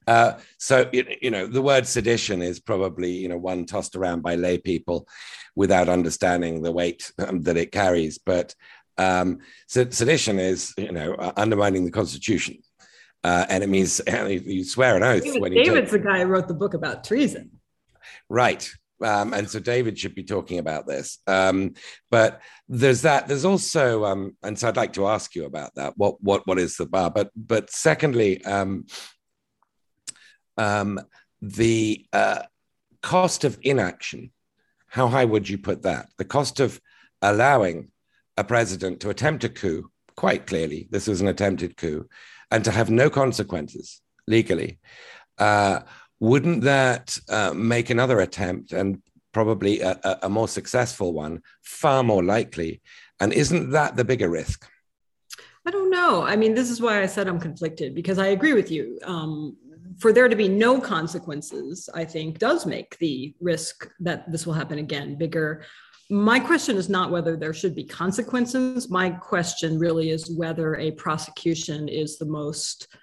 uh, 0.06 0.38
so 0.58 0.88
you 0.92 1.30
know, 1.30 1.46
the 1.46 1.62
word 1.62 1.86
sedition 1.86 2.42
is 2.42 2.60
probably 2.60 3.12
you 3.12 3.28
know 3.28 3.38
one 3.38 3.66
tossed 3.66 3.94
around 3.96 4.22
by 4.22 4.34
lay 4.34 4.58
people 4.58 5.06
without 5.54 5.88
understanding 5.88 6.62
the 6.62 6.72
weight 6.72 7.12
um, 7.18 7.42
that 7.42 7.56
it 7.56 7.72
carries. 7.72 8.18
But 8.18 8.54
um, 8.98 9.40
sedition 9.66 10.38
is 10.38 10.74
you 10.76 10.92
know 10.92 11.14
uh, 11.14 11.32
undermining 11.36 11.84
the 11.84 11.90
Constitution. 11.90 12.58
Uh, 13.24 13.46
and 13.48 13.62
it 13.62 13.68
means 13.68 14.00
you 14.06 14.64
swear 14.64 14.96
an 14.96 15.02
oath. 15.02 15.24
David, 15.24 15.40
when 15.42 15.52
you 15.52 15.64
David's 15.64 15.92
the 15.92 15.98
guy 15.98 16.20
who 16.20 16.26
wrote 16.26 16.48
the 16.48 16.54
book 16.54 16.74
about 16.74 17.04
treason. 17.04 17.50
Right. 18.28 18.68
Um, 19.02 19.34
and 19.34 19.50
so 19.50 19.58
David 19.58 19.98
should 19.98 20.14
be 20.14 20.22
talking 20.22 20.58
about 20.58 20.86
this. 20.86 21.18
Um, 21.26 21.74
but 22.10 22.40
there's 22.68 23.02
that. 23.02 23.26
There's 23.26 23.44
also, 23.44 24.04
um, 24.04 24.36
and 24.42 24.58
so 24.58 24.68
I'd 24.68 24.76
like 24.76 24.92
to 24.94 25.08
ask 25.08 25.34
you 25.34 25.44
about 25.44 25.74
that. 25.74 25.94
What 25.96 26.22
what 26.22 26.46
what 26.46 26.58
is 26.58 26.76
the 26.76 26.86
bar? 26.86 27.10
But 27.10 27.30
but 27.34 27.70
secondly, 27.70 28.44
um, 28.44 28.86
um, 30.56 31.00
the 31.40 32.06
uh, 32.12 32.42
cost 33.02 33.44
of 33.44 33.58
inaction. 33.62 34.32
How 34.86 35.08
high 35.08 35.24
would 35.24 35.48
you 35.48 35.58
put 35.58 35.82
that? 35.82 36.08
The 36.18 36.24
cost 36.24 36.60
of 36.60 36.80
allowing 37.20 37.90
a 38.36 38.44
president 38.44 39.00
to 39.00 39.10
attempt 39.10 39.44
a 39.44 39.48
coup. 39.48 39.90
Quite 40.16 40.46
clearly, 40.46 40.88
this 40.90 41.06
was 41.06 41.20
an 41.20 41.28
attempted 41.28 41.76
coup, 41.76 42.08
and 42.50 42.64
to 42.64 42.70
have 42.70 42.90
no 42.90 43.10
consequences 43.10 44.00
legally. 44.26 44.78
Uh, 45.38 45.80
wouldn't 46.20 46.62
that 46.62 47.18
uh, 47.28 47.52
make 47.54 47.90
another 47.90 48.20
attempt 48.20 48.72
and 48.72 49.02
probably 49.32 49.80
a, 49.80 49.98
a, 50.22 50.28
more 50.28 50.46
successful 50.46 51.12
one 51.12 51.42
far 51.62 52.04
more 52.04 52.22
likely? 52.22 52.80
And 53.18 53.32
isn't 53.32 53.70
that 53.70 53.96
the 53.96 54.04
bigger 54.04 54.28
risk? 54.28 54.68
I 55.66 55.70
don't 55.70 55.90
know. 55.90 56.22
I 56.22 56.36
mean, 56.36 56.54
this 56.54 56.70
is 56.70 56.80
why 56.80 57.02
I 57.02 57.06
said 57.06 57.28
I'm 57.28 57.40
conflicted 57.40 57.94
because 57.94 58.18
I 58.18 58.28
agree 58.28 58.52
with 58.52 58.70
you. 58.70 58.98
Um, 59.04 59.56
for 59.98 60.12
there 60.12 60.28
to 60.28 60.36
be 60.36 60.48
no 60.48 60.80
consequences, 60.80 61.88
I 61.94 62.04
think, 62.04 62.38
does 62.38 62.66
make 62.66 62.98
the 62.98 63.34
risk 63.40 63.88
that 64.00 64.30
this 64.30 64.46
will 64.46 64.54
happen 64.54 64.78
again 64.78 65.16
bigger. 65.16 65.64
My 66.12 66.38
question 66.38 66.76
is 66.76 66.90
not 66.90 67.10
whether 67.10 67.38
there 67.38 67.54
should 67.54 67.74
be 67.74 67.84
consequences. 67.84 68.90
My 68.90 69.08
question 69.08 69.78
really 69.78 70.10
is 70.10 70.30
whether 70.30 70.76
a 70.76 70.90
prosecution 70.90 71.88
is 71.88 72.18
the 72.18 72.26
most 72.26 72.94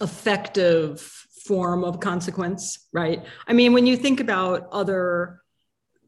effective 0.00 1.00
form 1.00 1.82
of 1.82 1.98
consequence, 1.98 2.86
right? 2.92 3.24
I 3.48 3.54
mean, 3.54 3.72
when 3.72 3.88
you 3.88 3.96
think 3.96 4.20
about 4.20 4.68
other 4.70 5.40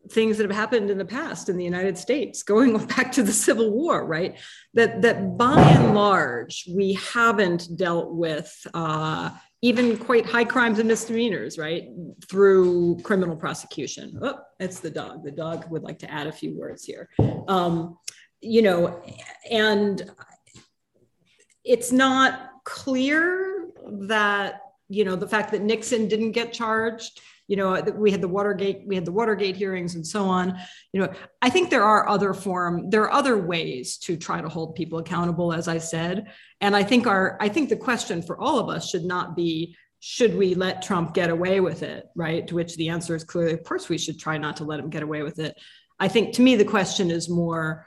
things 0.09 0.37
that 0.37 0.45
have 0.45 0.57
happened 0.57 0.89
in 0.89 0.99
the 0.99 1.05
past 1.05 1.49
in 1.49 1.57
the 1.57 1.65
United 1.65 1.99
States, 1.99 2.45
going 2.45 2.77
back 2.87 3.11
to 3.13 3.25
the 3.25 3.33
Civil 3.33 3.73
War, 3.73 4.07
right? 4.07 4.39
That 4.75 5.03
that 5.03 5.37
by 5.37 5.61
and 5.61 5.97
large 5.97 6.65
we 6.73 6.93
haven't 6.93 7.77
dealt 7.77 8.13
with 8.13 8.55
uh, 8.73 9.31
even 9.63 9.97
quite 9.97 10.27
high 10.27 10.45
crimes 10.45 10.79
and 10.79 10.89
misdemeanors, 10.89 11.59
right, 11.59 11.89
through 12.29 12.99
criminal 13.03 13.37
prosecution. 13.37 14.19
Oh, 14.21 14.39
it's 14.61 14.81
the 14.81 14.91
dog. 14.91 15.25
The 15.25 15.31
dog 15.31 15.71
would 15.71 15.83
like 15.83 15.99
to 16.01 16.11
add 16.11 16.27
a 16.27 16.33
few 16.33 16.57
words 16.59 16.85
here. 16.85 17.09
Um, 17.49 17.99
you 18.41 18.63
know, 18.63 19.03
and 19.51 20.11
it's 21.65 21.91
not 21.91 22.51
clear 22.65 23.71
that 24.09 24.61
you 24.89 25.05
know 25.05 25.17
the 25.17 25.29
fact 25.29 25.51
that 25.53 25.63
Nixon 25.63 26.07
didn't 26.07 26.33
get 26.33 26.53
charged 26.53 27.21
you 27.49 27.57
know 27.57 27.75
uh, 27.75 27.83
we 27.95 28.11
had 28.11 28.21
the 28.21 28.29
watergate 28.29 28.83
we 28.87 28.95
had 28.95 29.05
the 29.05 29.13
watergate 29.13 29.57
hearings 29.57 29.95
and 29.95 30.07
so 30.07 30.25
on. 30.25 30.59
You 30.93 31.01
know 31.01 31.13
i 31.43 31.51
think 31.51 31.71
there 31.71 31.85
are 31.85 32.09
other 32.09 32.35
form 32.35 32.91
there 32.91 33.03
are 33.03 33.13
other 33.13 33.37
ways 33.39 33.99
to 33.99 34.17
try 34.17 34.41
to 34.41 34.49
hold 34.49 34.75
people 34.75 34.99
accountable 34.99 35.53
as 35.53 35.69
i 35.69 35.79
said. 35.79 36.27
And 36.61 36.75
i 36.77 36.83
think 36.83 37.07
our 37.07 37.37
i 37.41 37.49
think 37.49 37.69
the 37.69 37.77
question 37.77 38.23
for 38.23 38.39
all 38.41 38.59
of 38.59 38.69
us 38.69 38.91
should 38.91 39.05
not 39.05 39.37
be 39.37 39.77
should 40.01 40.37
we 40.37 40.55
let 40.55 40.83
trump 40.83 41.15
get 41.15 41.31
away 41.31 41.61
with 41.61 41.83
it 41.83 42.07
right? 42.15 42.47
To 42.49 42.55
which 42.55 42.77
the 42.77 42.89
answer 42.89 43.15
is 43.15 43.25
clearly 43.25 43.53
of 43.53 43.65
course 43.65 43.89
we 43.89 43.99
should 43.99 44.19
try 44.19 44.39
not 44.39 44.57
to 44.59 44.65
let 44.65 44.81
him 44.81 44.91
get 44.91 45.03
away 45.03 45.23
with 45.23 45.39
it. 45.39 45.57
I 45.99 46.09
think 46.09 46.35
to 46.35 46.43
me 46.43 46.57
the 46.57 46.65
question 46.65 47.11
is 47.11 47.29
more 47.29 47.87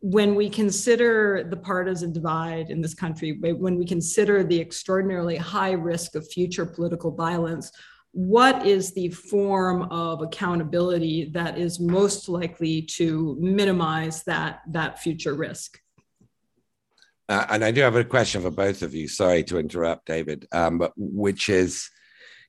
when 0.00 0.34
we 0.34 0.48
consider 0.48 1.46
the 1.50 1.56
partisan 1.56 2.12
divide 2.12 2.70
in 2.70 2.80
this 2.80 2.94
country, 2.94 3.32
when 3.32 3.76
we 3.76 3.84
consider 3.84 4.44
the 4.44 4.60
extraordinarily 4.60 5.36
high 5.36 5.72
risk 5.72 6.14
of 6.14 6.30
future 6.30 6.64
political 6.64 7.10
violence, 7.10 7.72
what 8.12 8.66
is 8.66 8.92
the 8.92 9.10
form 9.10 9.82
of 9.90 10.22
accountability 10.22 11.30
that 11.34 11.58
is 11.58 11.78
most 11.78 12.28
likely 12.28 12.82
to 12.82 13.36
minimize 13.38 14.22
that 14.24 14.60
that 14.70 14.98
future 14.98 15.34
risk? 15.34 15.80
Uh, 17.28 17.44
and 17.50 17.62
i 17.62 17.70
do 17.70 17.82
have 17.82 17.96
a 17.96 18.04
question 18.04 18.40
for 18.40 18.50
both 18.50 18.82
of 18.82 18.94
you. 18.94 19.06
Sorry 19.06 19.42
to 19.44 19.58
interrupt 19.58 20.06
david. 20.06 20.46
Um, 20.52 20.78
but 20.78 20.92
which 20.96 21.48
is 21.48 21.90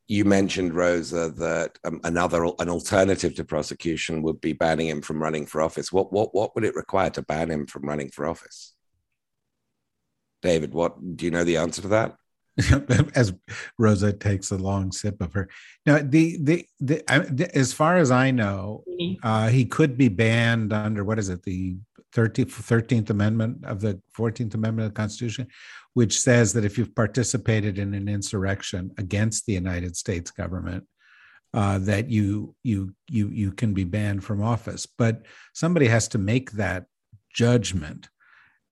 you 0.07 0.25
mentioned 0.25 0.73
rosa 0.73 1.29
that 1.31 1.77
um, 1.83 1.99
another 2.03 2.45
an 2.45 2.69
alternative 2.69 3.35
to 3.35 3.43
prosecution 3.43 4.21
would 4.23 4.41
be 4.41 4.53
banning 4.53 4.87
him 4.87 5.01
from 5.01 5.21
running 5.21 5.45
for 5.45 5.61
office. 5.61 5.91
What 5.91 6.13
what 6.13 6.33
what 6.33 6.55
would 6.55 6.63
it 6.63 6.75
require 6.75 7.09
to 7.11 7.21
ban 7.21 7.51
him 7.51 7.67
from 7.67 7.83
running 7.83 8.09
for 8.09 8.25
office? 8.25 8.73
David 10.41 10.73
what 10.73 11.17
do 11.17 11.25
you 11.25 11.31
know 11.31 11.43
the 11.43 11.57
answer 11.57 11.81
to 11.81 11.89
that 11.89 12.15
as 13.15 13.33
Rosa 13.77 14.13
takes 14.13 14.51
a 14.51 14.57
long 14.57 14.91
sip 14.91 15.21
of 15.21 15.33
her. 15.33 15.49
Now, 15.85 15.99
the 16.03 16.37
the, 16.41 16.65
the, 16.79 17.11
I, 17.11 17.19
the 17.19 17.55
as 17.55 17.73
far 17.73 17.97
as 17.97 18.11
I 18.11 18.31
know, 18.31 18.83
mm-hmm. 18.87 19.25
uh, 19.25 19.47
he 19.49 19.65
could 19.65 19.97
be 19.97 20.09
banned 20.09 20.73
under 20.73 21.03
what 21.03 21.19
is 21.19 21.29
it, 21.29 21.43
the 21.43 21.77
13th, 22.15 22.51
13th 22.51 23.09
Amendment 23.09 23.63
of 23.65 23.81
the 23.81 24.01
14th 24.17 24.53
Amendment 24.55 24.87
of 24.87 24.93
the 24.93 24.97
Constitution, 24.99 25.47
which 25.93 26.19
says 26.19 26.53
that 26.53 26.65
if 26.65 26.77
you've 26.77 26.95
participated 26.95 27.77
in 27.77 27.93
an 27.93 28.07
insurrection 28.07 28.91
against 28.97 29.45
the 29.45 29.53
United 29.53 29.95
States 29.95 30.31
government, 30.31 30.85
uh, 31.53 31.79
that 31.79 32.09
you 32.09 32.55
you 32.63 32.93
you 33.09 33.29
you 33.29 33.51
can 33.51 33.73
be 33.73 33.83
banned 33.83 34.23
from 34.23 34.43
office. 34.43 34.85
But 34.85 35.23
somebody 35.53 35.87
has 35.87 36.07
to 36.09 36.17
make 36.17 36.51
that 36.51 36.85
judgment, 37.33 38.09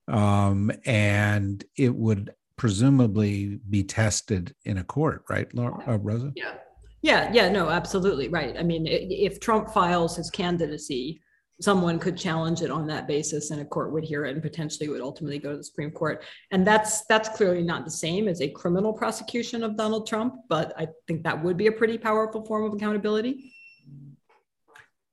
um, 0.07 0.71
and 0.85 1.63
it 1.75 1.95
would 1.95 2.33
presumably 2.57 3.59
be 3.69 3.83
tested 3.83 4.53
in 4.65 4.79
a 4.79 4.83
court, 4.83 5.23
right, 5.29 5.53
Laura, 5.53 5.83
uh, 5.87 5.97
Rosa? 5.99 6.31
Yeah. 6.35 6.55
Yeah, 7.03 7.31
yeah, 7.31 7.47
no, 7.49 7.69
absolutely 7.69 8.27
right. 8.27 8.57
I 8.57 8.63
mean, 8.63 8.85
if 8.87 9.39
Trump 9.39 9.69
files 9.69 10.17
his 10.17 10.31
candidacy, 10.31 11.21
someone 11.61 11.99
could 11.99 12.17
challenge 12.17 12.61
it 12.61 12.71
on 12.71 12.87
that 12.87 13.07
basis 13.07 13.51
and 13.51 13.61
a 13.61 13.65
court 13.65 13.91
would 13.91 14.03
hear 14.03 14.25
it 14.25 14.33
and 14.33 14.41
potentially 14.41 14.89
would 14.89 15.01
ultimately 15.01 15.39
go 15.39 15.51
to 15.51 15.57
the 15.57 15.63
Supreme 15.63 15.91
Court. 15.91 16.23
And 16.51 16.65
that's 16.65 17.05
that's 17.05 17.29
clearly 17.29 17.63
not 17.63 17.85
the 17.85 17.91
same 17.91 18.27
as 18.27 18.41
a 18.41 18.49
criminal 18.49 18.93
prosecution 18.93 19.63
of 19.63 19.77
Donald 19.77 20.07
Trump, 20.07 20.35
but 20.49 20.73
I 20.77 20.87
think 21.07 21.23
that 21.23 21.41
would 21.43 21.55
be 21.55 21.67
a 21.67 21.71
pretty 21.71 21.97
powerful 21.97 22.43
form 22.45 22.65
of 22.65 22.73
accountability. 22.73 23.53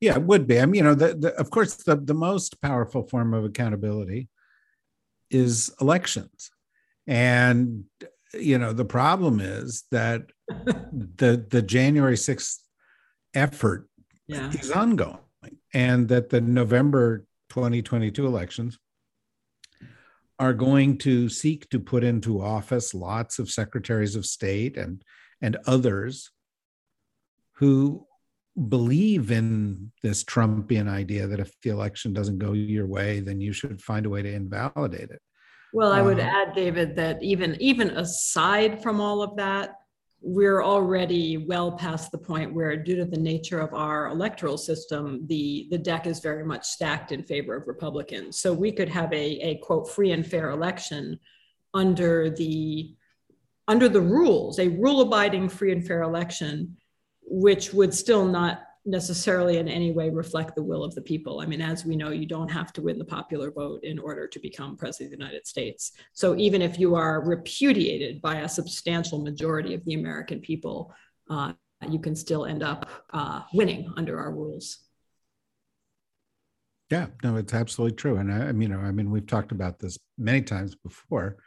Yeah, 0.00 0.16
it 0.16 0.22
would 0.22 0.46
be. 0.46 0.60
I 0.60 0.66
mean, 0.66 0.78
you 0.78 0.82
know, 0.84 0.94
the, 0.94 1.14
the, 1.14 1.34
of 1.36 1.50
course, 1.50 1.76
the, 1.76 1.96
the 1.96 2.14
most 2.14 2.60
powerful 2.60 3.04
form 3.04 3.32
of 3.32 3.44
accountability 3.44 4.28
is 5.30 5.72
elections. 5.80 6.50
And 7.06 7.84
you 8.32 8.58
know, 8.58 8.72
the 8.72 8.84
problem 8.84 9.40
is 9.40 9.84
that 9.90 10.22
the 10.48 11.44
the 11.48 11.62
January 11.62 12.16
6th 12.16 12.58
effort 13.34 13.88
yeah. 14.26 14.50
is 14.52 14.70
ongoing 14.70 15.18
and 15.72 16.08
that 16.08 16.30
the 16.30 16.40
November 16.40 17.26
2022 17.50 18.26
elections 18.26 18.78
are 20.38 20.52
going 20.52 20.98
to 20.98 21.28
seek 21.28 21.68
to 21.70 21.78
put 21.78 22.02
into 22.02 22.42
office 22.42 22.94
lots 22.94 23.38
of 23.38 23.50
secretaries 23.50 24.16
of 24.16 24.26
state 24.26 24.76
and 24.76 25.02
and 25.40 25.56
others 25.66 26.30
who 27.56 28.06
believe 28.68 29.30
in 29.30 29.92
this 30.02 30.24
Trumpian 30.24 30.88
idea 30.88 31.26
that 31.26 31.40
if 31.40 31.52
the 31.62 31.70
election 31.70 32.12
doesn't 32.12 32.38
go 32.38 32.52
your 32.52 32.86
way, 32.86 33.20
then 33.20 33.40
you 33.40 33.52
should 33.52 33.82
find 33.82 34.06
a 34.06 34.10
way 34.10 34.22
to 34.22 34.32
invalidate 34.32 35.10
it. 35.10 35.20
Well, 35.74 35.90
I 35.90 36.02
would 36.02 36.20
um, 36.20 36.26
add, 36.26 36.54
David, 36.54 36.94
that 36.94 37.20
even 37.20 37.60
even 37.60 37.90
aside 37.90 38.80
from 38.80 39.00
all 39.00 39.22
of 39.22 39.34
that, 39.38 39.80
we're 40.20 40.62
already 40.62 41.36
well 41.36 41.72
past 41.72 42.12
the 42.12 42.18
point 42.18 42.54
where, 42.54 42.76
due 42.76 42.94
to 42.94 43.04
the 43.04 43.18
nature 43.18 43.58
of 43.58 43.74
our 43.74 44.06
electoral 44.06 44.56
system, 44.56 45.26
the 45.26 45.66
the 45.72 45.78
deck 45.78 46.06
is 46.06 46.20
very 46.20 46.44
much 46.44 46.64
stacked 46.64 47.10
in 47.10 47.24
favor 47.24 47.56
of 47.56 47.66
Republicans. 47.66 48.38
So 48.38 48.52
we 48.52 48.70
could 48.70 48.88
have 48.88 49.12
a 49.12 49.26
a 49.50 49.56
quote 49.64 49.90
free 49.90 50.12
and 50.12 50.24
fair 50.24 50.50
election 50.50 51.18
under 51.74 52.30
the 52.30 52.94
under 53.66 53.88
the 53.88 54.00
rules, 54.00 54.60
a 54.60 54.68
rule 54.68 55.00
abiding 55.00 55.48
free 55.48 55.72
and 55.72 55.84
fair 55.84 56.02
election, 56.02 56.76
which 57.22 57.74
would 57.74 57.92
still 57.92 58.26
not 58.26 58.62
necessarily 58.86 59.58
in 59.58 59.68
any 59.68 59.92
way 59.92 60.10
reflect 60.10 60.54
the 60.54 60.62
will 60.62 60.84
of 60.84 60.94
the 60.94 61.00
people. 61.00 61.40
I 61.40 61.46
mean, 61.46 61.62
as 61.62 61.84
we 61.84 61.96
know, 61.96 62.10
you 62.10 62.26
don't 62.26 62.50
have 62.50 62.72
to 62.74 62.82
win 62.82 62.98
the 62.98 63.04
popular 63.04 63.50
vote 63.50 63.82
in 63.82 63.98
order 63.98 64.26
to 64.26 64.38
become 64.38 64.76
president 64.76 65.12
of 65.12 65.18
the 65.18 65.24
United 65.24 65.46
States. 65.46 65.92
So 66.12 66.36
even 66.36 66.60
if 66.60 66.78
you 66.78 66.94
are 66.94 67.24
repudiated 67.24 68.20
by 68.20 68.40
a 68.40 68.48
substantial 68.48 69.18
majority 69.20 69.74
of 69.74 69.84
the 69.84 69.94
American 69.94 70.40
people, 70.40 70.92
uh, 71.30 71.52
you 71.88 71.98
can 71.98 72.14
still 72.14 72.44
end 72.44 72.62
up 72.62 72.88
uh, 73.12 73.42
winning 73.52 73.92
under 73.96 74.18
our 74.18 74.32
rules. 74.32 74.78
Yeah, 76.90 77.06
no, 77.22 77.36
it's 77.36 77.54
absolutely 77.54 77.96
true. 77.96 78.16
And 78.16 78.32
I, 78.32 78.48
I 78.48 78.52
mean, 78.52 78.70
you 78.70 78.76
know, 78.76 78.82
I 78.82 78.92
mean, 78.92 79.10
we've 79.10 79.26
talked 79.26 79.52
about 79.52 79.78
this 79.78 79.98
many 80.18 80.42
times 80.42 80.74
before. 80.74 81.38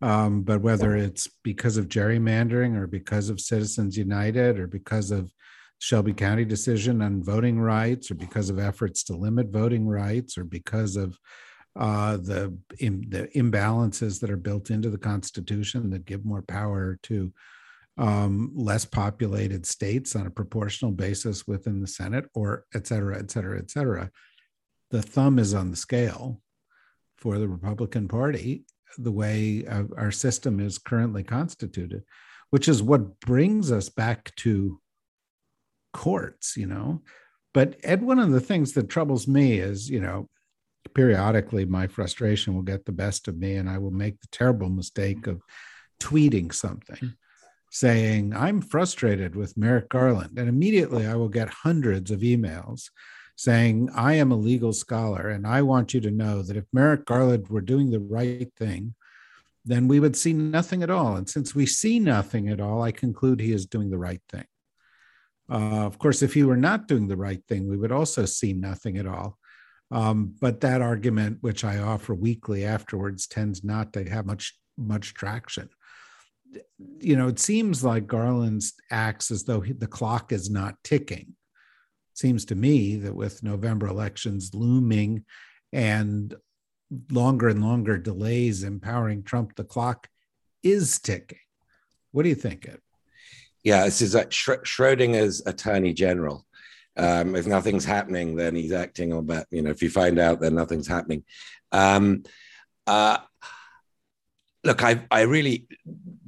Um, 0.00 0.42
but 0.42 0.60
whether 0.60 0.94
it's 0.94 1.28
because 1.42 1.76
of 1.76 1.88
gerrymandering 1.88 2.76
or 2.76 2.86
because 2.86 3.30
of 3.30 3.40
Citizens 3.40 3.96
United 3.96 4.60
or 4.60 4.68
because 4.68 5.10
of 5.10 5.32
Shelby 5.78 6.12
County 6.12 6.44
decision 6.44 7.02
on 7.02 7.22
voting 7.22 7.60
rights, 7.60 8.10
or 8.10 8.14
because 8.14 8.50
of 8.50 8.58
efforts 8.58 9.04
to 9.04 9.16
limit 9.16 9.48
voting 9.50 9.86
rights, 9.86 10.36
or 10.36 10.44
because 10.44 10.96
of 10.96 11.18
uh, 11.78 12.16
the 12.16 12.56
the 12.80 13.28
imbalances 13.36 14.20
that 14.20 14.30
are 14.30 14.36
built 14.36 14.70
into 14.70 14.90
the 14.90 14.98
Constitution 14.98 15.90
that 15.90 16.04
give 16.04 16.24
more 16.24 16.42
power 16.42 16.98
to 17.04 17.32
um, 17.96 18.52
less 18.54 18.84
populated 18.84 19.66
states 19.66 20.16
on 20.16 20.26
a 20.26 20.30
proportional 20.30 20.92
basis 20.92 21.46
within 21.46 21.80
the 21.80 21.86
Senate, 21.86 22.26
or 22.34 22.64
et 22.74 22.86
cetera, 22.86 23.18
et 23.18 23.30
cetera, 23.30 23.58
et 23.58 23.70
cetera. 23.70 24.10
The 24.90 25.02
thumb 25.02 25.38
is 25.38 25.54
on 25.54 25.70
the 25.70 25.76
scale 25.76 26.40
for 27.18 27.38
the 27.38 27.48
Republican 27.48 28.08
Party 28.08 28.64
the 28.96 29.12
way 29.12 29.64
our 29.68 30.10
system 30.10 30.60
is 30.60 30.78
currently 30.78 31.22
constituted, 31.22 32.02
which 32.50 32.68
is 32.68 32.82
what 32.82 33.20
brings 33.20 33.70
us 33.70 33.88
back 33.88 34.34
to 34.36 34.80
courts, 35.92 36.56
you 36.56 36.66
know. 36.66 37.02
But 37.54 37.76
Ed, 37.82 38.02
one 38.02 38.18
of 38.18 38.30
the 38.30 38.40
things 38.40 38.72
that 38.72 38.88
troubles 38.88 39.26
me 39.26 39.58
is, 39.58 39.88
you 39.88 40.00
know, 40.00 40.28
periodically 40.94 41.64
my 41.64 41.86
frustration 41.86 42.54
will 42.54 42.62
get 42.62 42.84
the 42.84 42.92
best 42.92 43.28
of 43.28 43.36
me 43.36 43.56
and 43.56 43.68
I 43.68 43.78
will 43.78 43.90
make 43.90 44.20
the 44.20 44.28
terrible 44.30 44.68
mistake 44.68 45.26
of 45.26 45.42
tweeting 46.00 46.52
something 46.52 46.96
hmm. 46.96 47.08
saying, 47.70 48.34
I'm 48.34 48.60
frustrated 48.60 49.34
with 49.34 49.56
Merrick 49.56 49.88
Garland. 49.88 50.38
And 50.38 50.48
immediately 50.48 51.06
I 51.06 51.14
will 51.14 51.28
get 51.28 51.48
hundreds 51.48 52.10
of 52.10 52.20
emails 52.20 52.90
saying, 53.36 53.90
I 53.94 54.14
am 54.14 54.32
a 54.32 54.36
legal 54.36 54.72
scholar 54.72 55.28
and 55.28 55.46
I 55.46 55.62
want 55.62 55.94
you 55.94 56.00
to 56.02 56.10
know 56.10 56.42
that 56.42 56.56
if 56.56 56.64
Merrick 56.72 57.04
Garland 57.04 57.48
were 57.48 57.60
doing 57.60 57.90
the 57.90 58.00
right 58.00 58.50
thing, 58.56 58.94
then 59.64 59.86
we 59.86 60.00
would 60.00 60.16
see 60.16 60.32
nothing 60.32 60.82
at 60.82 60.90
all. 60.90 61.16
And 61.16 61.28
since 61.28 61.54
we 61.54 61.66
see 61.66 62.00
nothing 62.00 62.48
at 62.48 62.60
all, 62.60 62.82
I 62.82 62.90
conclude 62.90 63.40
he 63.40 63.52
is 63.52 63.66
doing 63.66 63.90
the 63.90 63.98
right 63.98 64.22
thing. 64.28 64.46
Uh, 65.50 65.86
of 65.86 65.98
course, 65.98 66.22
if 66.22 66.34
he 66.34 66.44
were 66.44 66.56
not 66.56 66.88
doing 66.88 67.08
the 67.08 67.16
right 67.16 67.42
thing, 67.48 67.68
we 67.68 67.76
would 67.76 67.92
also 67.92 68.24
see 68.24 68.52
nothing 68.52 68.98
at 68.98 69.06
all. 69.06 69.38
Um, 69.90 70.34
but 70.40 70.60
that 70.60 70.82
argument, 70.82 71.38
which 71.40 71.64
I 71.64 71.78
offer 71.78 72.14
weekly 72.14 72.64
afterwards, 72.64 73.26
tends 73.26 73.64
not 73.64 73.92
to 73.94 74.08
have 74.08 74.26
much 74.26 74.54
much 74.76 75.14
traction. 75.14 75.68
You 76.98 77.16
know, 77.16 77.28
it 77.28 77.38
seems 77.38 77.82
like 77.82 78.06
Garland 78.06 78.62
acts 78.90 79.30
as 79.30 79.44
though 79.44 79.60
he, 79.60 79.72
the 79.72 79.86
clock 79.86 80.32
is 80.32 80.50
not 80.50 80.76
ticking. 80.84 81.34
Seems 82.14 82.44
to 82.46 82.54
me 82.54 82.96
that 82.96 83.14
with 83.14 83.42
November 83.42 83.86
elections 83.86 84.54
looming 84.54 85.24
and 85.72 86.34
longer 87.10 87.48
and 87.48 87.62
longer 87.62 87.98
delays 87.98 88.62
empowering 88.62 89.22
Trump, 89.22 89.56
the 89.56 89.64
clock 89.64 90.08
is 90.62 90.98
ticking. 90.98 91.38
What 92.12 92.22
do 92.22 92.28
you 92.28 92.34
think? 92.34 92.68
Yeah, 93.68 93.84
this 93.84 94.00
is 94.00 94.14
like 94.14 94.30
Schrodinger's 94.30 95.42
attorney 95.44 95.92
general. 95.92 96.46
Um, 96.96 97.36
if 97.36 97.46
nothing's 97.46 97.84
happening, 97.84 98.34
then 98.34 98.54
he's 98.54 98.72
acting 98.72 99.12
on 99.12 99.26
that. 99.26 99.46
You 99.50 99.60
know, 99.60 99.68
if 99.68 99.82
you 99.82 99.90
find 99.90 100.18
out, 100.18 100.40
then 100.40 100.54
nothing's 100.54 100.86
happening. 100.86 101.22
Um, 101.70 102.22
uh, 102.86 103.18
look, 104.64 104.82
I, 104.82 105.04
I 105.10 105.20
really 105.22 105.68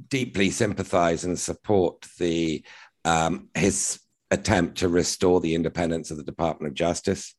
deeply 0.07 0.51
sympathize 0.51 1.23
and 1.25 1.39
support 1.39 2.05
the 2.19 2.63
um, 3.05 3.49
his 3.55 3.99
attempt 4.29 4.77
to 4.77 4.87
restore 4.87 5.41
the 5.41 5.55
independence 5.55 6.11
of 6.11 6.17
the 6.17 6.23
Department 6.23 6.69
of 6.69 6.75
Justice 6.75 7.33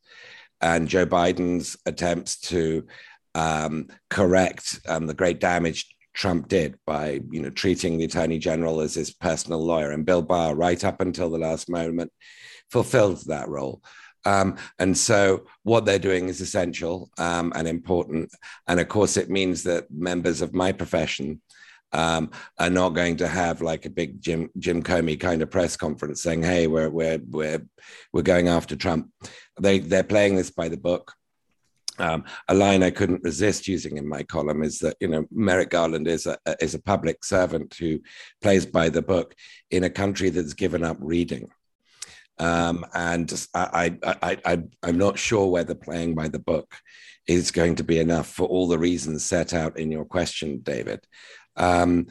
and 0.59 0.89
Joe 0.89 1.05
Biden's 1.05 1.77
attempts 1.85 2.41
to 2.49 2.87
um, 3.35 3.87
correct 4.09 4.81
um, 4.85 5.07
the 5.07 5.13
great 5.13 5.39
damage 5.39 5.92
Trump 6.13 6.47
did 6.47 6.77
by 6.85 7.21
you 7.31 7.41
know 7.41 7.49
treating 7.49 7.97
the 7.97 8.05
Attorney 8.05 8.39
General 8.39 8.81
as 8.81 8.95
his 8.95 9.13
personal 9.13 9.63
lawyer, 9.63 9.91
and 9.91 10.05
Bill 10.05 10.21
Barr, 10.21 10.55
right 10.55 10.83
up 10.83 11.01
until 11.01 11.29
the 11.29 11.37
last 11.37 11.69
moment, 11.69 12.11
fulfilled 12.69 13.23
that 13.27 13.49
role. 13.49 13.81
Um, 14.25 14.57
and 14.79 14.97
so, 14.97 15.45
what 15.63 15.85
they're 15.85 15.99
doing 15.99 16.29
is 16.29 16.39
essential 16.39 17.09
um, 17.17 17.51
and 17.55 17.67
important. 17.67 18.31
And 18.67 18.79
of 18.79 18.87
course, 18.87 19.17
it 19.17 19.29
means 19.29 19.63
that 19.63 19.91
members 19.91 20.41
of 20.41 20.53
my 20.53 20.71
profession 20.71 21.41
um, 21.93 22.31
are 22.57 22.69
not 22.69 22.89
going 22.89 23.17
to 23.17 23.27
have 23.27 23.61
like 23.61 23.85
a 23.85 23.89
big 23.89 24.21
Jim 24.21 24.49
Jim 24.57 24.81
Comey 24.81 25.19
kind 25.19 25.41
of 25.41 25.51
press 25.51 25.77
conference 25.77 26.21
saying, 26.21 26.43
"Hey, 26.43 26.67
we're 26.67 26.89
we're 26.89 27.19
we're 27.29 27.65
we're 28.11 28.23
going 28.23 28.47
after 28.47 28.75
Trump." 28.75 29.09
They 29.59 29.79
they're 29.79 30.03
playing 30.03 30.35
this 30.35 30.49
by 30.49 30.69
the 30.69 30.77
book. 30.77 31.13
Um, 31.99 32.23
a 32.47 32.53
line 32.53 32.81
I 32.81 32.89
couldn't 32.89 33.23
resist 33.23 33.67
using 33.67 33.97
in 33.97 34.07
my 34.07 34.23
column 34.23 34.63
is 34.63 34.79
that 34.79 34.97
you 34.99 35.07
know 35.07 35.25
Merrick 35.31 35.69
Garland 35.69 36.07
is 36.07 36.25
a 36.25 36.37
is 36.59 36.73
a 36.73 36.81
public 36.81 37.23
servant 37.23 37.75
who 37.75 37.99
plays 38.41 38.65
by 38.65 38.89
the 38.89 39.01
book 39.01 39.35
in 39.69 39.83
a 39.83 39.89
country 39.89 40.29
that's 40.29 40.53
given 40.53 40.83
up 40.83 40.97
reading. 40.99 41.49
Um, 42.39 42.83
and 42.93 43.31
I, 43.53 43.95
I, 44.03 44.37
I, 44.43 44.63
I'm 44.81 44.97
not 44.97 45.19
sure 45.19 45.47
whether 45.47 45.75
playing 45.75 46.15
by 46.15 46.29
the 46.29 46.39
book 46.39 46.75
is 47.27 47.51
going 47.51 47.75
to 47.75 47.83
be 47.83 47.99
enough 47.99 48.27
for 48.27 48.47
all 48.47 48.67
the 48.67 48.79
reasons 48.79 49.23
set 49.23 49.53
out 49.53 49.77
in 49.77 49.91
your 49.91 50.03
question, 50.03 50.59
David. 50.63 51.05
Um, 51.55 52.07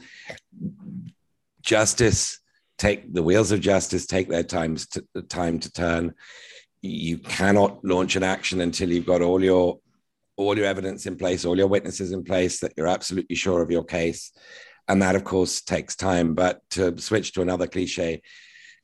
justice, 1.61 2.39
take 2.77 3.13
the 3.13 3.21
wheels 3.21 3.51
of 3.51 3.59
justice, 3.59 4.05
take 4.05 4.29
their 4.29 4.43
times 4.43 4.87
to, 4.87 5.05
time 5.27 5.59
to 5.59 5.71
turn 5.71 6.13
you 6.83 7.17
cannot 7.17 7.83
launch 7.83 8.17
an 8.17 8.23
action 8.23 8.59
until 8.59 8.91
you've 8.91 9.05
got 9.05 9.21
all 9.21 9.41
your 9.41 9.79
all 10.35 10.57
your 10.57 10.65
evidence 10.65 11.05
in 11.05 11.15
place, 11.15 11.45
all 11.45 11.57
your 11.57 11.67
witnesses 11.67 12.11
in 12.11 12.23
place, 12.23 12.59
that 12.59 12.73
you're 12.75 12.87
absolutely 12.87 13.35
sure 13.35 13.61
of 13.61 13.71
your 13.71 13.83
case. 13.83 14.31
And 14.87 15.01
that, 15.01 15.15
of 15.15 15.23
course, 15.23 15.61
takes 15.61 15.95
time. 15.95 16.33
But 16.33 16.59
to 16.71 16.97
switch 16.99 17.33
to 17.33 17.41
another 17.41 17.67
cliche, 17.67 18.21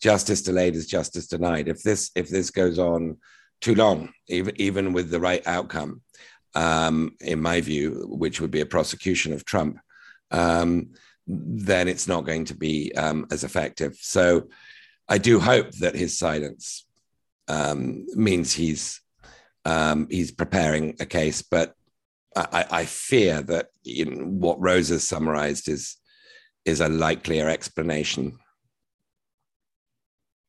justice 0.02 0.44
delayed 0.44 0.76
is 0.76 0.88
justice 0.88 1.28
denied. 1.28 1.68
If 1.68 1.84
this 1.84 2.12
if 2.16 2.30
this 2.30 2.52
goes 2.52 2.80
on 2.80 3.18
too 3.60 3.76
long, 3.76 4.14
even 4.28 4.54
even 4.58 4.94
with 4.94 5.10
the 5.10 5.20
right 5.20 5.46
outcome, 5.46 6.02
um, 6.56 7.18
in 7.20 7.42
my 7.42 7.60
view, 7.60 8.06
which 8.08 8.40
would 8.40 8.52
be 8.52 8.62
a 8.62 8.66
prosecution 8.66 9.34
of 9.34 9.44
Trump, 9.44 9.78
um, 10.32 10.92
then 11.28 11.90
it's 11.90 12.08
not 12.08 12.26
going 12.26 12.46
to 12.46 12.56
be 12.56 12.94
um, 12.96 13.28
as 13.30 13.44
effective. 13.44 13.98
So 14.00 14.48
I 15.10 15.18
do 15.18 15.40
hope 15.40 15.72
that 15.80 15.96
his 15.96 16.18
silence 16.18 16.86
um, 17.50 18.06
means 18.16 18.54
he's 18.54 19.02
um, 19.66 20.08
he's 20.10 20.32
preparing 20.32 20.96
a 21.00 21.06
case, 21.06 21.42
but 21.42 21.74
I, 22.36 22.66
I 22.72 22.86
fear 22.86 23.42
that 23.42 23.68
you 23.84 24.06
know, 24.06 24.24
what 24.26 24.62
Rose 24.62 24.90
has 24.90 25.08
summarized 25.08 25.68
is 25.68 25.98
is 26.66 26.80
a 26.80 26.88
likelier 26.88 27.50
explanation. 27.50 28.38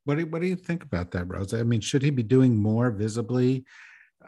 What 0.04 0.18
do, 0.18 0.26
what 0.26 0.42
do 0.42 0.48
you 0.48 0.56
think 0.56 0.82
about 0.82 1.10
that, 1.12 1.26
Rose? 1.28 1.54
I 1.54 1.62
mean, 1.62 1.80
should 1.80 2.02
he 2.02 2.10
be 2.10 2.22
doing 2.22 2.56
more 2.56 2.90
visibly? 2.90 3.64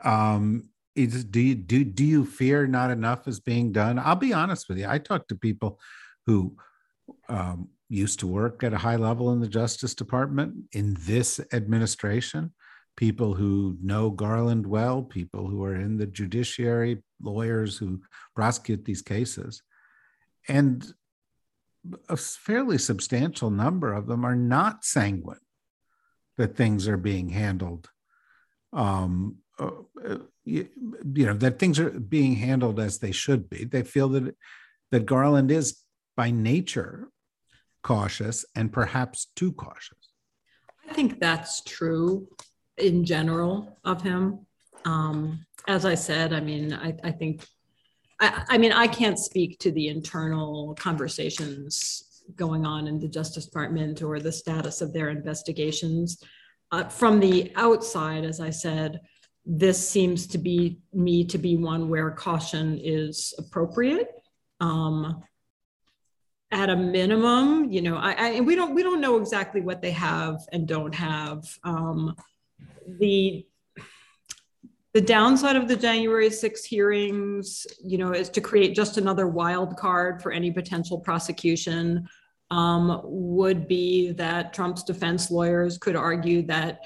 Um, 0.05 0.71
is, 0.95 1.25
do 1.25 1.41
you 1.41 1.55
do 1.55 1.85
do 1.85 2.05
you 2.05 2.25
fear 2.25 2.67
not 2.67 2.91
enough 2.91 3.29
is 3.29 3.41
being 3.41 3.73
done? 3.73 3.99
I'll 3.99 4.17
be 4.17 4.33
honest 4.33 4.69
with 4.69 4.79
you. 4.79 4.87
I 4.89 4.99
talk 4.99 5.29
to 5.29 5.35
people 5.35 5.79
who 6.27 6.57
um, 7.29 7.69
used 7.89 8.21
to 8.21 8.27
work 8.27 8.63
at 8.63 8.73
a 8.73 8.79
high 8.79 8.97
level 8.97 9.33
in 9.33 9.41
the 9.41 9.49
Justice 9.49 9.95
Department 9.95 10.55
in 10.73 10.97
this 11.01 11.41
administration, 11.53 12.53
people 12.97 13.35
who 13.35 13.77
know 13.83 14.11
Garland 14.11 14.67
well, 14.67 15.03
people 15.03 15.47
who 15.47 15.65
are 15.65 15.77
in 15.77 15.97
the 15.97 16.07
judiciary, 16.07 17.03
lawyers 17.21 17.79
who 17.79 18.01
prosecute 18.35 18.85
these 18.85 19.03
cases. 19.03 19.63
And 20.49 20.85
a 22.09 22.17
fairly 22.17 22.79
substantial 22.79 23.51
number 23.51 23.93
of 23.93 24.07
them 24.07 24.25
are 24.25 24.37
not 24.37 24.85
sanguine 24.85 25.39
that 26.37 26.57
things 26.57 26.87
are 26.89 26.97
being 26.97 27.29
handled. 27.29 27.89
Um, 28.73 29.39
uh, 29.59 29.71
you, 30.45 30.69
you 31.15 31.27
know 31.27 31.35
that 31.35 31.59
things 31.59 31.79
are 31.79 31.91
being 31.91 32.35
handled 32.37 32.81
as 32.81 32.99
they 32.99 33.13
should 33.13 33.49
be. 33.51 33.65
They 33.65 33.83
feel 33.83 34.09
that 34.11 34.35
that 34.91 35.07
Garland 35.07 35.51
is 35.51 35.79
by 36.17 36.31
nature 36.31 37.09
cautious 37.83 38.45
and 38.57 38.73
perhaps 38.73 39.29
too 39.37 39.53
cautious. 39.53 39.99
I 40.89 40.95
think 40.95 41.21
that's 41.21 41.63
true 41.63 42.29
in 42.79 43.05
general 43.05 43.79
of 43.85 44.03
him. 44.03 44.47
Um, 44.85 45.45
as 45.69 45.85
I 45.85 45.95
said, 45.95 46.33
I 46.33 46.41
mean, 46.41 46.73
I, 46.73 46.95
I 47.05 47.11
think, 47.13 47.47
I, 48.21 48.45
I 48.49 48.59
mean, 48.59 48.73
I 48.73 48.87
can't 48.87 49.19
speak 49.19 49.59
to 49.61 49.71
the 49.71 49.89
internal 49.89 50.75
conversations 50.75 52.23
going 52.37 52.67
on 52.67 52.87
in 52.87 52.99
the 52.99 53.09
Justice 53.09 53.47
Department 53.47 54.03
or 54.03 54.19
the 54.19 54.33
status 54.33 54.81
of 54.81 54.93
their 54.93 55.11
investigations. 55.11 56.23
Uh, 56.71 56.85
from 56.85 57.21
the 57.21 57.53
outside, 57.57 58.25
as 58.25 58.41
I 58.41 58.51
said, 58.51 59.01
this 59.45 59.89
seems 59.89 60.27
to 60.29 60.39
be 60.39 60.79
me 60.93 61.25
to 61.25 61.39
be 61.39 61.57
one 61.57 61.89
where 61.89 62.11
caution 62.11 62.79
is 62.83 63.35
appropriate. 63.39 64.09
Um, 64.61 65.23
at 66.53 66.71
a 66.71 66.77
minimum, 66.77 67.73
you 67.73 67.81
know, 67.83 67.97
I, 67.97 68.37
I, 68.37 68.41
we 68.41 68.55
don't 68.55 68.75
we 68.75 68.83
don't 68.83 69.01
know 69.01 69.17
exactly 69.17 69.63
what 69.63 69.81
they 69.81 69.91
have 69.91 70.37
and 70.53 70.69
don't 70.69 70.95
have. 70.95 71.45
Um, 71.65 72.15
the 72.99 73.47
the 74.95 75.01
downside 75.01 75.57
of 75.57 75.69
the 75.69 75.77
January 75.77 76.29
6 76.29 76.65
hearings, 76.65 77.67
you 77.83 77.97
know, 77.97 78.13
is 78.13 78.29
to 78.29 78.43
create 78.43 78.75
just 78.75 78.99
another 78.99 79.27
wild 79.27 79.75
card 79.79 80.23
for 80.23 80.33
any 80.33 80.51
potential 80.51 81.01
prosecution. 81.01 82.07
Um, 82.51 83.01
would 83.05 83.67
be 83.67 84.13
that 84.13 84.53
Trump's 84.53 84.83
defense 84.83 85.31
lawyers 85.31 85.79
could 85.79 85.97
argue 85.97 86.43
that 86.49 86.81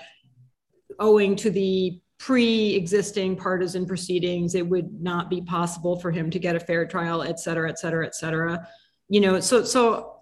owing 1.01 1.35
to 1.37 1.51
the 1.51 2.01
pre-existing 2.19 3.37
partisan 3.37 3.87
proceedings, 3.87 4.55
it 4.55 4.67
would 4.67 5.03
not 5.03 5.29
be 5.29 5.43
possible 5.43 5.99
for 5.99 6.11
him 6.11 6.31
to 6.31 6.39
get 6.39 6.57
a 6.57 6.61
fair 6.61 6.87
trial, 6.87 7.23
et 7.23 7.39
cetera, 7.39 7.69
et 7.69 7.79
cetera, 7.79 8.07
et 8.07 8.15
cetera. 8.15 8.67
You 9.09 9.21
know, 9.21 9.41
so 9.41 9.65
so 9.65 10.21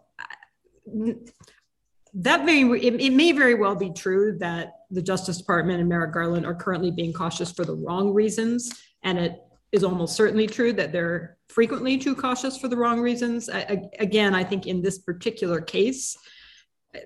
that 2.15 2.45
may 2.45 2.63
it, 2.63 3.01
it, 3.01 3.13
may 3.13 3.33
very 3.33 3.55
well 3.55 3.75
be 3.75 3.91
true 3.91 4.37
that 4.39 4.73
the 4.91 5.03
Justice 5.03 5.39
Department 5.39 5.81
and 5.81 5.89
Merrick 5.89 6.13
Garland 6.13 6.47
are 6.47 6.55
currently 6.55 6.91
being 6.91 7.13
cautious 7.13 7.51
for 7.51 7.65
the 7.65 7.75
wrong 7.75 8.13
reasons, 8.13 8.71
and 9.03 9.19
it 9.19 9.41
is 9.73 9.83
almost 9.83 10.15
certainly 10.15 10.47
true 10.47 10.73
that 10.73 10.93
they're 10.93 11.37
frequently 11.49 11.99
too 11.99 12.15
cautious 12.15 12.57
for 12.57 12.69
the 12.69 12.77
wrong 12.77 13.01
reasons. 13.01 13.51
I, 13.51 13.83
again, 13.99 14.35
I 14.35 14.45
think 14.45 14.67
in 14.67 14.81
this 14.81 14.99
particular 14.99 15.61
case, 15.61 16.17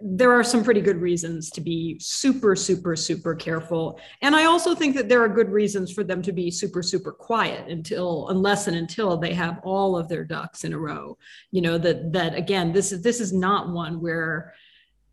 there 0.02 0.32
are 0.32 0.44
some 0.44 0.62
pretty 0.62 0.82
good 0.82 1.00
reasons 1.00 1.48
to 1.50 1.62
be 1.62 1.98
super, 1.98 2.54
super, 2.54 2.94
super 2.94 3.34
careful. 3.34 3.98
And 4.20 4.36
I 4.36 4.44
also 4.44 4.74
think 4.74 4.94
that 4.96 5.08
there 5.08 5.22
are 5.22 5.28
good 5.28 5.50
reasons 5.50 5.92
for 5.92 6.04
them 6.04 6.20
to 6.22 6.32
be 6.32 6.50
super, 6.50 6.82
super 6.82 7.12
quiet 7.12 7.68
until, 7.68 8.28
unless 8.28 8.66
and 8.66 8.76
until 8.76 9.16
they 9.16 9.32
have 9.32 9.60
all 9.64 9.96
of 9.96 10.08
their 10.08 10.24
ducks 10.24 10.64
in 10.64 10.74
a 10.74 10.78
row. 10.78 11.16
You 11.50 11.62
know 11.62 11.78
that 11.78 12.12
that 12.12 12.34
again, 12.34 12.72
this 12.72 12.92
is 12.92 13.00
this 13.02 13.20
is 13.20 13.32
not 13.32 13.72
one 13.72 14.00
where 14.00 14.52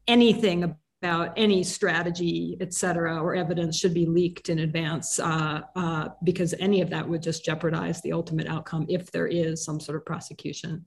anything 0.07 0.75
about 1.01 1.33
any 1.37 1.63
strategy, 1.63 2.57
et 2.61 2.73
cetera, 2.73 3.21
or 3.21 3.35
evidence 3.35 3.77
should 3.77 3.93
be 3.93 4.05
leaked 4.05 4.49
in 4.49 4.59
advance 4.59 5.19
uh, 5.19 5.61
uh, 5.75 6.09
because 6.23 6.55
any 6.59 6.81
of 6.81 6.89
that 6.89 7.07
would 7.07 7.21
just 7.21 7.45
jeopardize 7.45 8.01
the 8.01 8.13
ultimate 8.13 8.47
outcome 8.47 8.85
if 8.89 9.11
there 9.11 9.27
is 9.27 9.63
some 9.63 9.79
sort 9.79 9.97
of 9.97 10.05
prosecution. 10.05 10.85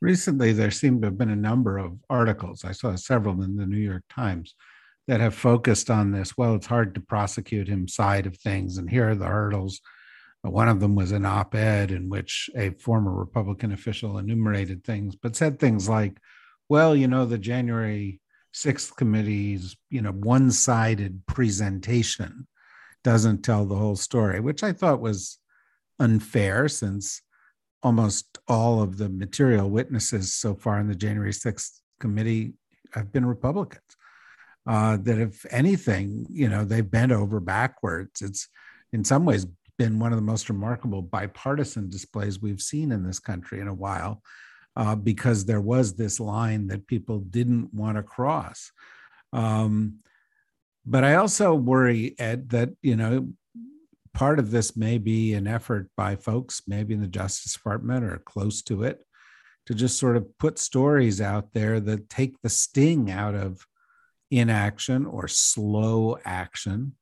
Recently, 0.00 0.52
there 0.52 0.70
seemed 0.70 1.02
to 1.02 1.08
have 1.08 1.18
been 1.18 1.30
a 1.30 1.36
number 1.36 1.78
of 1.78 1.98
articles. 2.08 2.64
I 2.64 2.72
saw 2.72 2.94
several 2.94 3.42
in 3.42 3.56
the 3.56 3.66
New 3.66 3.78
York 3.78 4.04
Times 4.08 4.54
that 5.06 5.20
have 5.20 5.34
focused 5.34 5.90
on 5.90 6.12
this. 6.12 6.36
Well, 6.36 6.54
it's 6.54 6.66
hard 6.66 6.94
to 6.94 7.00
prosecute 7.00 7.68
him 7.68 7.88
side 7.88 8.26
of 8.26 8.36
things, 8.38 8.78
and 8.78 8.88
here 8.88 9.10
are 9.10 9.14
the 9.14 9.26
hurdles. 9.26 9.80
One 10.42 10.68
of 10.68 10.80
them 10.80 10.94
was 10.94 11.12
an 11.12 11.24
op 11.24 11.54
ed 11.54 11.90
in 11.90 12.10
which 12.10 12.50
a 12.56 12.70
former 12.70 13.12
Republican 13.12 13.72
official 13.72 14.18
enumerated 14.18 14.84
things, 14.84 15.16
but 15.16 15.36
said 15.36 15.58
things 15.58 15.88
like, 15.88 16.18
well, 16.68 16.94
you 16.96 17.08
know, 17.08 17.24
the 17.24 17.38
January 17.38 18.20
6th 18.54 18.96
committee's, 18.96 19.76
you 19.90 20.02
know, 20.02 20.12
one-sided 20.12 21.26
presentation 21.26 22.46
doesn't 23.02 23.42
tell 23.42 23.66
the 23.66 23.74
whole 23.74 23.96
story, 23.96 24.40
which 24.40 24.62
I 24.62 24.72
thought 24.72 25.00
was 25.00 25.38
unfair 25.98 26.68
since 26.68 27.20
almost 27.82 28.38
all 28.48 28.80
of 28.80 28.96
the 28.96 29.08
material 29.08 29.68
witnesses 29.68 30.34
so 30.34 30.54
far 30.54 30.80
in 30.80 30.88
the 30.88 30.94
January 30.94 31.32
6th 31.32 31.80
committee 32.00 32.54
have 32.92 33.12
been 33.12 33.26
Republicans. 33.26 33.82
Uh, 34.66 34.96
that 34.96 35.18
if 35.18 35.44
anything, 35.50 36.26
you 36.30 36.48
know, 36.48 36.64
they've 36.64 36.90
bent 36.90 37.12
over 37.12 37.38
backwards. 37.38 38.22
It's 38.22 38.48
in 38.94 39.04
some 39.04 39.26
ways 39.26 39.46
been 39.76 39.98
one 39.98 40.12
of 40.12 40.16
the 40.16 40.22
most 40.22 40.48
remarkable 40.48 41.02
bipartisan 41.02 41.90
displays 41.90 42.40
we've 42.40 42.62
seen 42.62 42.92
in 42.92 43.04
this 43.04 43.18
country 43.18 43.60
in 43.60 43.68
a 43.68 43.74
while 43.74 44.22
uh, 44.76 44.94
because 44.94 45.44
there 45.44 45.60
was 45.60 45.94
this 45.94 46.20
line 46.20 46.66
that 46.68 46.86
people 46.86 47.20
didn't 47.20 47.72
want 47.72 47.96
to 47.96 48.02
cross. 48.02 48.72
Um, 49.32 50.00
but 50.86 51.04
I 51.04 51.14
also 51.14 51.54
worry, 51.54 52.14
Ed, 52.18 52.50
that 52.50 52.70
you 52.82 52.96
know 52.96 53.28
part 54.12 54.38
of 54.38 54.50
this 54.50 54.76
may 54.76 54.98
be 54.98 55.34
an 55.34 55.46
effort 55.46 55.90
by 55.96 56.16
folks, 56.16 56.62
maybe 56.66 56.94
in 56.94 57.00
the 57.00 57.08
Justice 57.08 57.54
Department 57.54 58.04
or 58.04 58.18
close 58.18 58.62
to 58.62 58.84
it, 58.84 59.04
to 59.66 59.74
just 59.74 59.98
sort 59.98 60.16
of 60.16 60.38
put 60.38 60.58
stories 60.58 61.20
out 61.20 61.52
there 61.52 61.80
that 61.80 62.08
take 62.08 62.40
the 62.42 62.48
sting 62.48 63.10
out 63.10 63.34
of 63.34 63.66
inaction 64.30 65.06
or 65.06 65.28
slow 65.28 66.18
action 66.24 66.94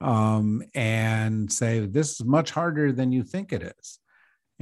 um, 0.00 0.62
and 0.74 1.50
say 1.52 1.80
this 1.80 2.20
is 2.20 2.26
much 2.26 2.50
harder 2.50 2.92
than 2.92 3.12
you 3.12 3.22
think 3.22 3.52
it 3.52 3.62
is. 3.62 3.98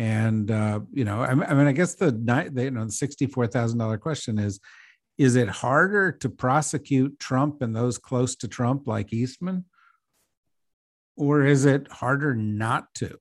And 0.00 0.50
uh, 0.50 0.80
you 0.94 1.04
know, 1.04 1.20
I, 1.20 1.34
mean, 1.34 1.66
I 1.66 1.72
guess 1.72 1.94
the, 1.94 2.06
you 2.56 2.70
know 2.70 2.86
the 2.86 2.90
sixty-four 2.90 3.48
thousand 3.48 3.80
dollar 3.80 3.98
question 3.98 4.38
is: 4.38 4.58
Is 5.18 5.36
it 5.36 5.50
harder 5.50 6.10
to 6.10 6.30
prosecute 6.30 7.18
Trump 7.18 7.60
and 7.60 7.76
those 7.76 7.98
close 7.98 8.34
to 8.36 8.48
Trump, 8.48 8.86
like 8.86 9.12
Eastman, 9.12 9.66
or 11.18 11.44
is 11.44 11.66
it 11.66 11.86
harder 11.92 12.34
not 12.34 12.86
to? 12.94 13.18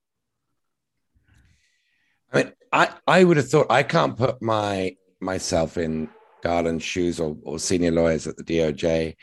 I 2.32 2.38
mean, 2.38 2.54
I, 2.72 2.94
I 3.06 3.26
would 3.26 3.36
have 3.36 3.50
thought 3.50 3.68
I 3.70 3.84
can't 3.84 4.16
put 4.16 4.42
my 4.42 4.96
myself 5.20 5.78
in 5.78 6.08
Garland's 6.42 6.86
shoes 6.86 7.20
or, 7.20 7.36
or 7.44 7.60
senior 7.60 7.92
lawyers 7.92 8.26
at 8.26 8.38
the 8.38 8.44
DOJ, 8.44 9.18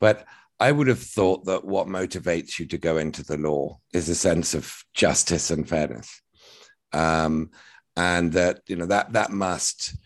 but 0.00 0.24
I 0.58 0.72
would 0.72 0.86
have 0.86 1.02
thought 1.02 1.44
that 1.44 1.66
what 1.66 1.86
motivates 1.86 2.58
you 2.58 2.64
to 2.68 2.78
go 2.78 2.96
into 2.96 3.22
the 3.22 3.36
law 3.36 3.80
is 3.92 4.08
a 4.08 4.14
sense 4.14 4.54
of 4.54 4.74
justice 4.94 5.50
and 5.50 5.68
fairness 5.68 6.22
um, 6.94 7.50
and 7.96 8.32
that 8.32 8.60
you 8.66 8.76
know 8.76 8.86
that 8.86 9.12
that 9.12 9.30
must 9.30 9.96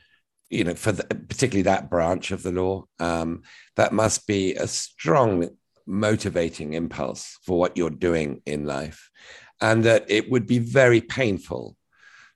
you 0.51 0.64
know 0.64 0.74
for 0.74 0.92
the, 0.92 1.05
particularly 1.05 1.62
that 1.62 1.90
branch 1.90 2.31
of 2.31 2.42
the 2.42 2.53
law 2.53 2.85
um, 2.98 3.42
that 3.77 3.92
must 3.92 4.27
be 4.27 4.55
a 4.55 4.66
strong 4.66 5.48
motivating 5.88 6.74
impulse 6.74 7.38
for 7.42 7.59
what 7.59 7.77
you're 7.77 7.90
doing 7.90 8.42
in 8.44 8.66
life. 8.66 9.11
And 9.61 9.85
that 9.85 10.05
it 10.09 10.31
would 10.31 10.46
be 10.46 10.59
very 10.59 11.01
painful 11.01 11.77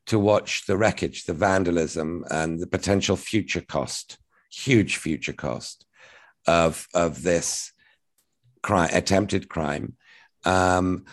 to 0.06 0.18
watch 0.18 0.66
the 0.66 0.76
wreckage 0.76 1.24
the 1.24 1.34
vandalism 1.34 2.24
and 2.30 2.58
the 2.58 2.66
potential 2.66 3.16
future 3.16 3.60
cost 3.60 4.18
huge 4.50 4.96
future 4.96 5.32
cost 5.32 5.86
of 6.46 6.88
of 6.92 7.22
this 7.22 7.72
crime 8.62 8.90
attempted 8.92 9.48
crime 9.48 9.96
um, 10.44 11.04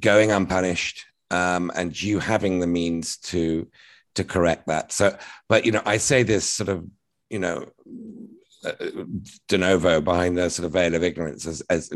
going 0.00 0.32
unpunished 0.32 1.04
um, 1.32 1.72
and 1.74 2.00
you 2.00 2.18
having 2.18 2.60
the 2.60 2.66
means 2.66 3.16
to 3.16 3.66
to 4.14 4.24
correct 4.24 4.66
that. 4.66 4.92
So, 4.92 5.16
but 5.48 5.64
you 5.64 5.72
know, 5.72 5.82
I 5.84 5.96
say 5.96 6.22
this 6.22 6.48
sort 6.48 6.68
of 6.68 6.86
you 7.30 7.38
know 7.38 7.66
uh, 8.64 8.72
de 9.48 9.58
novo 9.58 10.00
behind 10.00 10.36
the 10.36 10.50
sort 10.50 10.66
of 10.66 10.72
veil 10.72 10.94
of 10.94 11.02
ignorance 11.02 11.46
as 11.46 11.62
as 11.62 11.90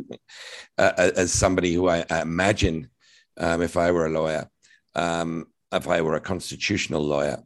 uh, 0.78 0.92
as 0.96 1.32
somebody 1.32 1.74
who 1.74 1.88
I, 1.88 2.04
imagine 2.10 2.88
um, 3.36 3.62
if 3.62 3.76
I 3.76 3.90
were 3.90 4.06
a 4.06 4.10
lawyer, 4.10 4.48
um, 4.94 5.46
if 5.72 5.86
I 5.86 6.00
were 6.00 6.16
a 6.16 6.20
constitutional 6.20 7.02
lawyer, 7.02 7.44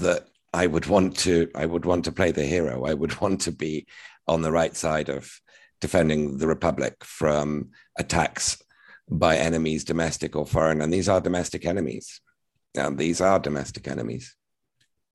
that 0.00 0.26
I 0.52 0.66
would 0.66 0.86
want 0.86 1.16
to 1.18 1.48
I 1.54 1.66
would 1.66 1.84
want 1.84 2.04
to 2.06 2.12
play 2.12 2.32
the 2.32 2.44
hero. 2.44 2.84
I 2.84 2.94
would 2.94 3.20
want 3.20 3.42
to 3.42 3.52
be 3.52 3.86
on 4.26 4.42
the 4.42 4.52
right 4.52 4.76
side 4.76 5.08
of 5.08 5.30
defending 5.80 6.38
the 6.38 6.48
republic 6.48 7.04
from 7.04 7.70
attacks 7.96 8.60
by 9.10 9.36
enemies, 9.36 9.84
domestic 9.84 10.36
or 10.36 10.46
foreign. 10.46 10.80
And 10.80 10.92
these 10.92 11.08
are 11.08 11.20
domestic 11.20 11.64
enemies. 11.64 12.20
Now, 12.74 12.90
these 12.90 13.20
are 13.20 13.38
domestic 13.38 13.88
enemies. 13.88 14.36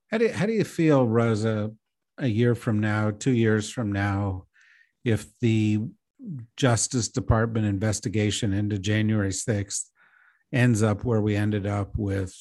How 0.10 0.18
do, 0.18 0.30
how 0.30 0.46
do 0.46 0.54
you 0.54 0.64
feel, 0.64 1.08
Rosa, 1.08 1.72
a 2.18 2.28
year 2.28 2.56
from 2.56 2.80
now, 2.80 3.12
two 3.12 3.32
years 3.32 3.70
from 3.70 3.92
now, 3.92 4.46
if 5.04 5.28
the 5.40 5.82
Justice 6.58 7.10
Department 7.10 7.66
investigation 7.66 8.54
into 8.54 8.80
January 8.80 9.30
6th 9.30 9.86
ends 10.52 10.84
up 10.84 11.04
where 11.04 11.22
we 11.22 11.36
ended 11.36 11.66
up 11.66 11.98
with 11.98 12.36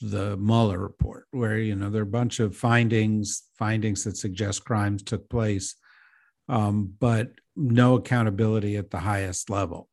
the 0.00 0.36
Mueller 0.36 0.78
report, 0.78 1.26
where 1.30 1.58
you 1.58 1.74
know 1.74 1.90
there 1.90 2.00
are 2.00 2.04
a 2.04 2.06
bunch 2.06 2.40
of 2.40 2.56
findings, 2.56 3.42
findings 3.58 4.04
that 4.04 4.16
suggest 4.16 4.64
crimes 4.64 5.02
took 5.02 5.28
place, 5.28 5.74
um, 6.48 6.94
but 6.98 7.32
no 7.56 7.96
accountability 7.96 8.76
at 8.76 8.90
the 8.90 9.00
highest 9.00 9.50
level. 9.50 9.89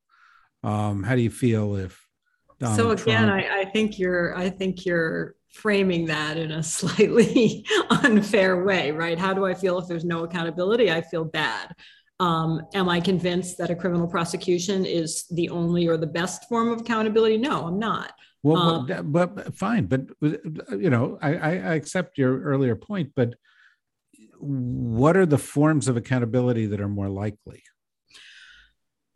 Um, 0.68 1.02
how 1.02 1.16
do 1.16 1.22
you 1.22 1.30
feel 1.30 1.78
if 1.78 2.06
Donald 2.60 2.78
so 2.78 2.92
again, 2.92 3.28
Trump... 3.28 3.46
I, 3.46 3.62
I 3.62 3.66
think 3.66 3.98
you're 3.98 4.38
I 4.38 4.50
think 4.50 4.86
you're 4.86 5.36
framing 5.54 6.06
that 6.08 6.36
in 6.36 6.52
a 6.52 6.62
slightly 6.78 7.66
unfair 7.90 8.66
way, 8.66 8.92
right? 8.92 9.18
How 9.18 9.34
do 9.34 9.46
I 9.46 9.54
feel 9.54 9.78
if 9.80 9.88
there's 9.88 10.04
no 10.04 10.26
accountability? 10.26 10.92
I 10.92 11.02
feel 11.02 11.24
bad. 11.24 11.74
Um, 12.20 12.64
am 12.74 12.90
I 12.90 13.00
convinced 13.00 13.60
that 13.60 13.70
a 13.70 13.76
criminal 13.76 14.08
prosecution 14.08 14.86
is 14.86 15.26
the 15.30 15.50
only 15.50 15.88
or 15.88 15.96
the 15.98 16.08
best 16.08 16.50
form 16.50 16.70
of 16.70 16.82
accountability? 16.82 17.38
No, 17.38 17.68
I'm 17.68 17.80
not. 17.80 18.12
Well, 18.44 18.58
um, 18.58 18.88
but, 18.88 19.36
but, 19.36 19.56
fine, 19.56 19.86
but 19.86 20.02
you 20.22 20.90
know, 20.90 21.18
I, 21.22 21.36
I 21.36 21.52
accept 21.76 22.18
your 22.18 22.42
earlier 22.42 22.76
point, 22.76 23.12
but 23.16 23.36
what 24.40 25.16
are 25.16 25.26
the 25.26 25.38
forms 25.38 25.88
of 25.88 25.96
accountability 25.96 26.66
that 26.68 26.82
are 26.82 26.88
more 26.88 27.10
likely? 27.10 27.64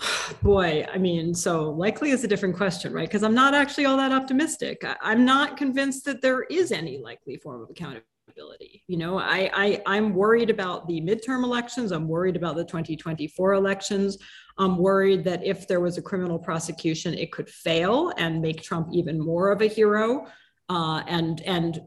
Boy, 0.42 0.86
I 0.92 0.98
mean, 0.98 1.34
so 1.34 1.70
likely 1.70 2.12
is 2.12 2.24
a 2.24 2.28
different 2.28 2.56
question, 2.56 2.94
right? 2.94 3.08
Because 3.08 3.24
I'm 3.24 3.34
not 3.34 3.54
actually 3.54 3.86
all 3.86 3.98
that 3.98 4.12
optimistic. 4.12 4.84
I, 4.84 5.12
am 5.12 5.26
not 5.26 5.58
convinced 5.58 6.06
that 6.06 6.22
there 6.22 6.44
is 6.44 6.72
any 6.72 6.98
likely 6.98 7.38
form 7.38 7.62
of 7.62 7.70
accountability. 7.70 8.84
You 8.88 8.98
know, 8.98 9.20
I, 9.20 9.52
I 9.54 9.82
I'm 9.86 10.14
worried 10.14 10.50
about 10.50 10.88
the 10.88 11.02
midterm 11.02 11.44
elections. 11.44 11.92
I'm 11.92 12.08
worried 12.08 12.36
about 12.36 12.56
the 12.56 12.64
2024 12.64 13.54
elections. 13.54 14.18
I'm 14.58 14.78
worried 14.78 15.24
that 15.26 15.44
if 15.46 15.68
there 15.68 15.82
was 15.82 15.98
a 15.98 16.02
criminal 16.02 16.40
prosecution, 16.40 17.14
it 17.14 17.32
could 17.32 17.50
fail 17.50 18.14
and 18.18 18.42
make 18.42 18.62
Trump 18.62 18.90
even 18.94 19.20
more 19.20 19.52
of 19.52 19.62
a 19.62 19.68
hero. 19.68 20.28
Uh, 20.70 21.04
and 21.08 21.42
and 21.42 21.82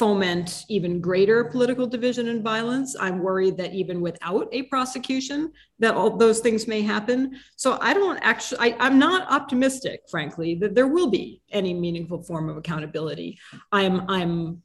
foment 0.00 0.64
even 0.70 0.98
greater 0.98 1.44
political 1.44 1.86
division 1.86 2.30
and 2.30 2.42
violence. 2.42 2.96
I'm 2.98 3.18
worried 3.18 3.58
that 3.58 3.74
even 3.74 4.00
without 4.00 4.48
a 4.50 4.62
prosecution, 4.62 5.52
that 5.78 5.94
all 5.94 6.16
those 6.16 6.40
things 6.40 6.66
may 6.66 6.80
happen. 6.80 7.38
So 7.56 7.76
I 7.82 7.92
don't 7.92 8.18
actually, 8.22 8.72
I, 8.80 8.86
am 8.86 8.98
not 8.98 9.30
optimistic, 9.30 10.00
frankly, 10.10 10.54
that 10.54 10.74
there 10.74 10.86
will 10.86 11.10
be 11.10 11.42
any 11.50 11.74
meaningful 11.74 12.22
form 12.22 12.48
of 12.48 12.56
accountability. 12.56 13.38
I'm, 13.72 14.08
I'm, 14.08 14.62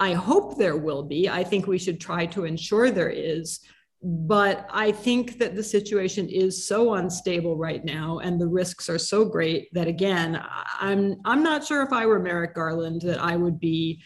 I 0.00 0.14
hope 0.14 0.58
there 0.58 0.76
will 0.76 1.04
be. 1.04 1.28
I 1.28 1.44
think 1.44 1.68
we 1.68 1.78
should 1.78 2.00
try 2.00 2.26
to 2.26 2.44
ensure 2.44 2.90
there 2.90 3.08
is. 3.08 3.60
But 4.02 4.66
I 4.72 4.90
think 4.90 5.38
that 5.38 5.54
the 5.54 5.62
situation 5.62 6.28
is 6.28 6.66
so 6.66 6.94
unstable 6.94 7.56
right 7.56 7.84
now, 7.84 8.18
and 8.18 8.40
the 8.40 8.48
risks 8.48 8.88
are 8.88 8.98
so 8.98 9.24
great 9.24 9.72
that 9.74 9.88
again, 9.88 10.42
I'm 10.80 11.16
I'm 11.24 11.42
not 11.42 11.64
sure 11.64 11.82
if 11.82 11.92
I 11.92 12.04
were 12.04 12.20
Merrick 12.20 12.54
Garland 12.54 13.00
that 13.02 13.18
I 13.18 13.36
would 13.36 13.58
be 13.58 14.02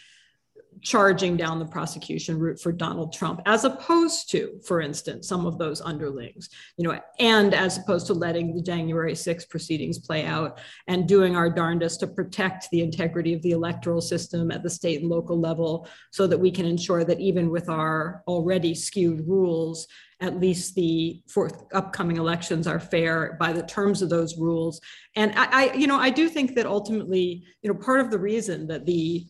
charging 0.82 1.36
down 1.36 1.58
the 1.58 1.66
prosecution 1.66 2.38
route 2.38 2.60
for 2.60 2.72
Donald 2.72 3.12
Trump, 3.12 3.40
as 3.46 3.64
opposed 3.64 4.30
to, 4.30 4.60
for 4.66 4.80
instance, 4.80 5.28
some 5.28 5.46
of 5.46 5.58
those 5.58 5.80
underlings, 5.80 6.48
you 6.76 6.84
know, 6.84 6.98
and 7.18 7.54
as 7.54 7.78
opposed 7.78 8.06
to 8.06 8.14
letting 8.14 8.54
the 8.54 8.62
January 8.62 9.14
6 9.14 9.44
proceedings 9.46 9.98
play 9.98 10.24
out 10.24 10.58
and 10.88 11.08
doing 11.08 11.36
our 11.36 11.50
darndest 11.50 12.00
to 12.00 12.06
protect 12.06 12.68
the 12.70 12.82
integrity 12.82 13.34
of 13.34 13.42
the 13.42 13.52
electoral 13.52 14.00
system 14.00 14.50
at 14.50 14.62
the 14.62 14.70
state 14.70 15.00
and 15.00 15.10
local 15.10 15.38
level 15.38 15.88
so 16.10 16.26
that 16.26 16.38
we 16.38 16.50
can 16.50 16.66
ensure 16.66 17.04
that 17.04 17.20
even 17.20 17.50
with 17.50 17.68
our 17.68 18.22
already 18.26 18.74
skewed 18.74 19.26
rules, 19.26 19.86
at 20.20 20.38
least 20.38 20.74
the 20.74 21.22
fourth 21.28 21.64
upcoming 21.72 22.18
elections 22.18 22.66
are 22.66 22.78
fair 22.78 23.36
by 23.40 23.52
the 23.52 23.62
terms 23.62 24.02
of 24.02 24.10
those 24.10 24.36
rules. 24.36 24.80
And 25.16 25.32
I, 25.34 25.70
I 25.70 25.72
you 25.72 25.86
know, 25.86 25.98
I 25.98 26.10
do 26.10 26.28
think 26.28 26.54
that 26.56 26.66
ultimately, 26.66 27.42
you 27.62 27.72
know, 27.72 27.78
part 27.78 28.00
of 28.00 28.10
the 28.10 28.18
reason 28.18 28.66
that 28.68 28.84
the 28.84 29.26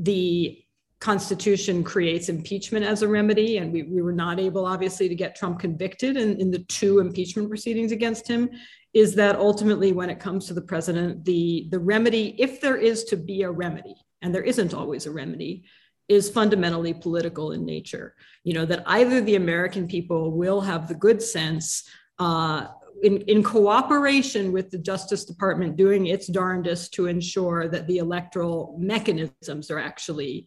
the 0.00 0.58
Constitution 1.00 1.82
creates 1.82 2.28
impeachment 2.28 2.84
as 2.84 3.02
a 3.02 3.08
remedy, 3.08 3.56
and 3.56 3.72
we, 3.72 3.84
we 3.84 4.02
were 4.02 4.12
not 4.12 4.38
able, 4.38 4.66
obviously, 4.66 5.08
to 5.08 5.14
get 5.14 5.34
Trump 5.34 5.58
convicted 5.58 6.16
in, 6.16 6.38
in 6.40 6.50
the 6.50 6.58
two 6.64 6.98
impeachment 6.98 7.48
proceedings 7.48 7.92
against 7.92 8.28
him. 8.28 8.50
Is 8.92 9.14
that 9.14 9.36
ultimately, 9.36 9.92
when 9.92 10.10
it 10.10 10.20
comes 10.20 10.46
to 10.46 10.54
the 10.54 10.60
president, 10.62 11.24
the, 11.24 11.68
the 11.70 11.78
remedy, 11.78 12.34
if 12.38 12.60
there 12.60 12.76
is 12.76 13.04
to 13.04 13.16
be 13.16 13.42
a 13.42 13.50
remedy, 13.50 13.94
and 14.20 14.34
there 14.34 14.42
isn't 14.42 14.74
always 14.74 15.06
a 15.06 15.10
remedy, 15.10 15.64
is 16.08 16.28
fundamentally 16.28 16.92
political 16.92 17.52
in 17.52 17.64
nature. 17.64 18.14
You 18.42 18.54
know, 18.54 18.66
that 18.66 18.82
either 18.86 19.20
the 19.20 19.36
American 19.36 19.86
people 19.86 20.32
will 20.32 20.60
have 20.60 20.88
the 20.88 20.94
good 20.94 21.22
sense 21.22 21.88
uh, 22.18 22.66
in, 23.02 23.18
in 23.22 23.42
cooperation 23.42 24.52
with 24.52 24.70
the 24.70 24.78
Justice 24.78 25.24
Department 25.24 25.76
doing 25.76 26.06
its 26.06 26.26
darndest 26.26 26.94
to 26.94 27.06
ensure 27.06 27.68
that 27.68 27.86
the 27.86 27.98
electoral 27.98 28.76
mechanisms 28.78 29.70
are 29.70 29.78
actually 29.78 30.46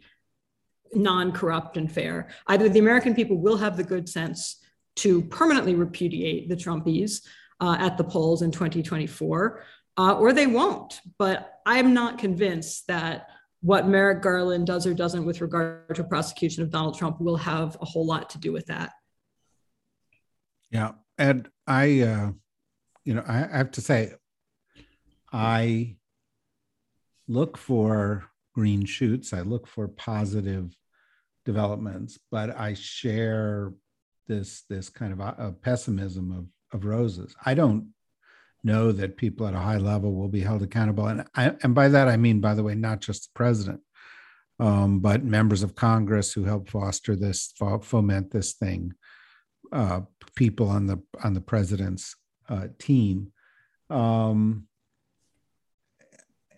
non-corrupt 0.94 1.78
and 1.78 1.92
fair. 1.92 2.30
Either 2.48 2.70
the 2.70 2.80
American 2.80 3.16
people 3.16 3.38
will 3.38 3.58
have 3.58 3.78
the 3.78 3.84
good 3.84 4.08
sense 4.08 4.62
to 4.98 5.24
permanently 5.24 5.76
repudiate 5.76 6.50
the 6.50 6.56
Trumpies 6.56 7.22
uh, 7.60 7.76
at 7.80 7.98
the 7.98 8.04
polls 8.04 8.42
in 8.42 8.52
2024, 8.52 9.64
uh, 9.98 10.18
or 10.18 10.34
they 10.34 10.48
won't. 10.48 11.00
But 11.18 11.60
I'm 11.66 11.94
not 11.94 12.20
convinced 12.20 12.88
that 12.88 13.30
what 13.62 13.88
Merrick 13.88 14.22
Garland 14.22 14.68
does 14.68 14.86
or 14.86 14.94
doesn't 14.94 15.26
with 15.26 15.42
regard 15.42 15.96
to 15.96 16.04
prosecution 16.04 16.64
of 16.64 16.70
Donald 16.70 16.98
Trump 16.98 17.20
will 17.22 17.38
have 17.38 17.78
a 17.82 17.86
whole 17.86 18.06
lot 18.06 18.30
to 18.32 18.38
do 18.38 18.52
with 18.52 18.68
that. 18.68 18.92
Yeah, 20.70 20.92
and 21.18 21.48
I, 21.66 22.02
uh, 22.02 22.32
you 23.06 23.14
know, 23.14 23.24
I, 23.28 23.58
have 23.58 23.72
to 23.72 23.82
say, 23.82 24.14
I 25.32 25.98
look 27.28 27.58
for 27.58 28.26
green 28.54 28.86
shoots. 28.86 29.34
I 29.34 29.42
look 29.42 29.68
for 29.68 29.88
positive 29.88 30.76
developments, 31.46 32.20
but 32.32 32.58
I 32.58 32.74
share 32.74 33.74
this 34.28 34.64
this 34.70 34.90
kind 34.90 35.12
of 35.12 35.20
a, 35.20 35.36
a 35.38 35.52
pessimism 35.52 36.32
of 36.32 36.48
of 36.72 36.86
Rosa's. 36.86 37.36
I 37.46 37.54
don't 37.54 37.90
know 38.64 38.94
that 38.94 39.18
people 39.18 39.46
at 39.46 39.54
a 39.54 39.60
high 39.60 39.78
level 39.78 40.14
will 40.14 40.30
be 40.30 40.40
held 40.42 40.62
accountable, 40.62 41.08
and 41.08 41.26
I, 41.36 41.56
and 41.64 41.76
by 41.76 41.90
that 41.90 42.08
I 42.08 42.18
mean, 42.18 42.40
by 42.40 42.54
the 42.54 42.64
way, 42.64 42.76
not 42.76 43.02
just 43.02 43.24
the 43.24 43.32
president, 43.36 43.82
um, 44.60 45.00
but 45.00 45.24
members 45.24 45.64
of 45.64 45.76
Congress 45.76 46.32
who 46.32 46.46
help 46.46 46.70
foster 46.70 47.16
this, 47.16 47.54
foment 47.82 48.32
this 48.32 48.54
thing, 48.54 48.94
uh, 49.72 50.02
people 50.36 50.70
on 50.70 50.88
the 50.88 51.02
on 51.24 51.34
the 51.34 51.42
president's 51.42 52.16
uh, 52.50 52.68
team. 52.80 53.32
Um, 53.90 54.68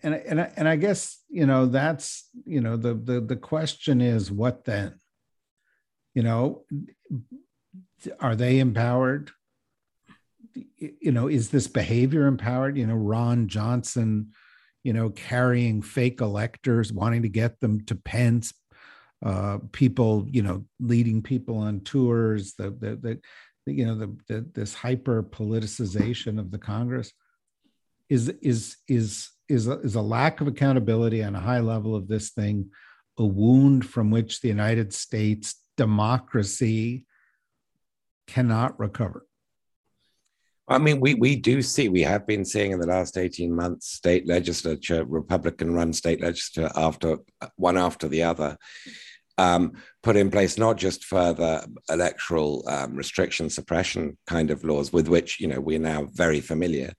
and 0.02 0.14
and 0.14 0.52
and 0.56 0.68
I 0.68 0.76
guess 0.76 1.20
you 1.28 1.46
know 1.46 1.66
that's 1.66 2.28
you 2.44 2.60
know 2.60 2.76
the 2.76 2.94
the 2.94 3.20
the 3.20 3.36
question 3.36 4.00
is 4.00 4.30
what 4.30 4.64
then? 4.64 4.94
You 6.14 6.22
know, 6.22 6.64
are 8.20 8.36
they 8.36 8.60
empowered? 8.60 9.32
You 10.76 11.12
know, 11.12 11.28
is 11.28 11.50
this 11.50 11.66
behavior 11.66 12.26
empowered? 12.26 12.78
You 12.78 12.86
know, 12.86 12.94
Ron 12.94 13.48
Johnson, 13.48 14.32
you 14.82 14.92
know, 14.92 15.10
carrying 15.10 15.82
fake 15.82 16.20
electors, 16.20 16.92
wanting 16.92 17.22
to 17.22 17.28
get 17.28 17.60
them 17.60 17.84
to 17.86 17.96
Pence, 17.96 18.54
uh, 19.24 19.58
people, 19.72 20.26
you 20.30 20.42
know, 20.42 20.64
leading 20.78 21.22
people 21.22 21.58
on 21.58 21.80
tours, 21.80 22.54
the 22.54 22.70
the, 22.70 22.96
the 22.96 23.20
you 23.66 23.84
know 23.86 23.96
the, 23.96 24.16
the 24.28 24.46
this 24.54 24.74
hyper 24.74 25.22
politicization 25.22 26.38
of 26.38 26.50
the 26.50 26.58
Congress 26.58 27.12
is 28.08 28.28
is 28.40 28.76
is 28.88 29.30
is 29.48 29.68
a, 29.68 29.78
is 29.80 29.94
a 29.94 30.02
lack 30.02 30.40
of 30.40 30.48
accountability 30.48 31.22
on 31.22 31.34
a 31.34 31.40
high 31.40 31.60
level 31.60 31.94
of 31.94 32.08
this 32.08 32.30
thing 32.30 32.70
a 33.18 33.24
wound 33.24 33.86
from 33.86 34.10
which 34.10 34.40
the 34.40 34.48
United 34.48 34.92
States 34.92 35.62
democracy 35.76 37.04
cannot 38.26 38.78
recover. 38.78 39.26
I 40.68 40.78
mean, 40.78 40.98
we 40.98 41.14
we 41.14 41.36
do 41.36 41.62
see 41.62 41.88
we 41.88 42.02
have 42.02 42.26
been 42.26 42.44
seeing 42.44 42.72
in 42.72 42.80
the 42.80 42.88
last 42.88 43.16
eighteen 43.16 43.54
months 43.54 43.86
state 43.86 44.26
legislature, 44.26 45.04
Republican 45.04 45.72
run 45.74 45.92
state 45.92 46.20
legislature 46.20 46.72
after 46.74 47.18
one 47.54 47.76
after 47.76 48.08
the 48.08 48.24
other, 48.24 48.58
um, 49.38 49.72
put 50.02 50.16
in 50.16 50.30
place 50.30 50.58
not 50.58 50.76
just 50.76 51.04
further 51.04 51.64
electoral 51.90 52.66
um, 52.68 52.96
restriction 52.96 53.50
suppression 53.50 54.16
kind 54.26 54.50
of 54.50 54.64
laws 54.64 54.92
with 54.92 55.08
which 55.08 55.40
you 55.40 55.48
know 55.48 55.60
we're 55.60 55.78
now 55.78 56.08
very 56.12 56.40
familiar, 56.40 56.92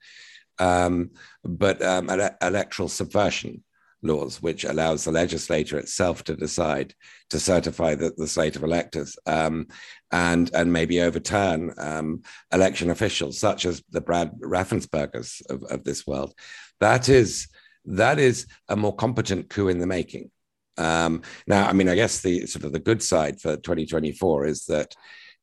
um, 0.60 1.12
but 1.44 1.82
um, 1.82 2.10
ele- 2.10 2.38
electoral 2.42 2.90
subversion 2.90 3.64
laws, 4.04 4.42
which 4.42 4.64
allows 4.64 5.04
the 5.04 5.12
legislature 5.12 5.78
itself 5.78 6.24
to 6.24 6.36
decide 6.36 6.94
to 7.30 7.40
certify 7.40 7.96
the, 7.96 8.14
the 8.18 8.28
slate 8.28 8.56
of 8.56 8.64
electors 8.64 9.18
um, 9.26 9.68
and 10.12 10.52
and 10.54 10.72
maybe 10.72 11.02
overturn 11.02 11.74
um, 11.78 12.22
election 12.54 12.90
officials 12.90 13.40
such 13.40 13.66
as 13.66 13.84
the 13.90 14.02
Brad 14.02 14.32
Raffenspergers 14.40 15.42
of, 15.50 15.64
of 15.64 15.84
this 15.84 16.06
world. 16.06 16.34
That 16.80 17.10
is 17.10 17.48
that 17.86 18.20
is 18.20 18.48
a 18.68 18.76
more 18.76 18.96
competent 18.96 19.50
coup 19.50 19.70
in 19.70 19.80
the 19.80 19.88
making. 19.88 20.30
Um, 20.78 21.22
now, 21.48 21.68
I 21.68 21.74
mean, 21.74 21.90
I 21.90 21.96
guess 21.96 22.22
the 22.22 22.46
sort 22.46 22.66
of 22.66 22.72
the 22.72 22.80
good 22.80 23.02
side 23.02 23.42
for 23.42 23.56
2024 23.56 24.46
is 24.46 24.66
that 24.66 24.94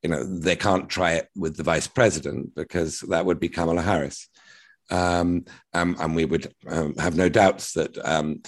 you 0.02 0.10
know 0.10 0.22
they 0.22 0.56
can't 0.56 0.88
try 0.88 1.12
it 1.12 1.28
with 1.34 1.56
the 1.56 1.62
vice 1.62 1.86
president 1.86 2.54
because 2.54 3.00
that 3.00 3.24
would 3.24 3.40
be 3.40 3.48
Kamala 3.48 3.82
Harris, 3.82 4.28
um, 4.90 5.44
um, 5.72 5.96
and 5.98 6.14
we 6.14 6.24
would 6.24 6.52
um, 6.68 6.94
have 6.96 7.16
no 7.16 7.28
doubts 7.28 7.72
that 7.72 7.96
um, 8.06 8.42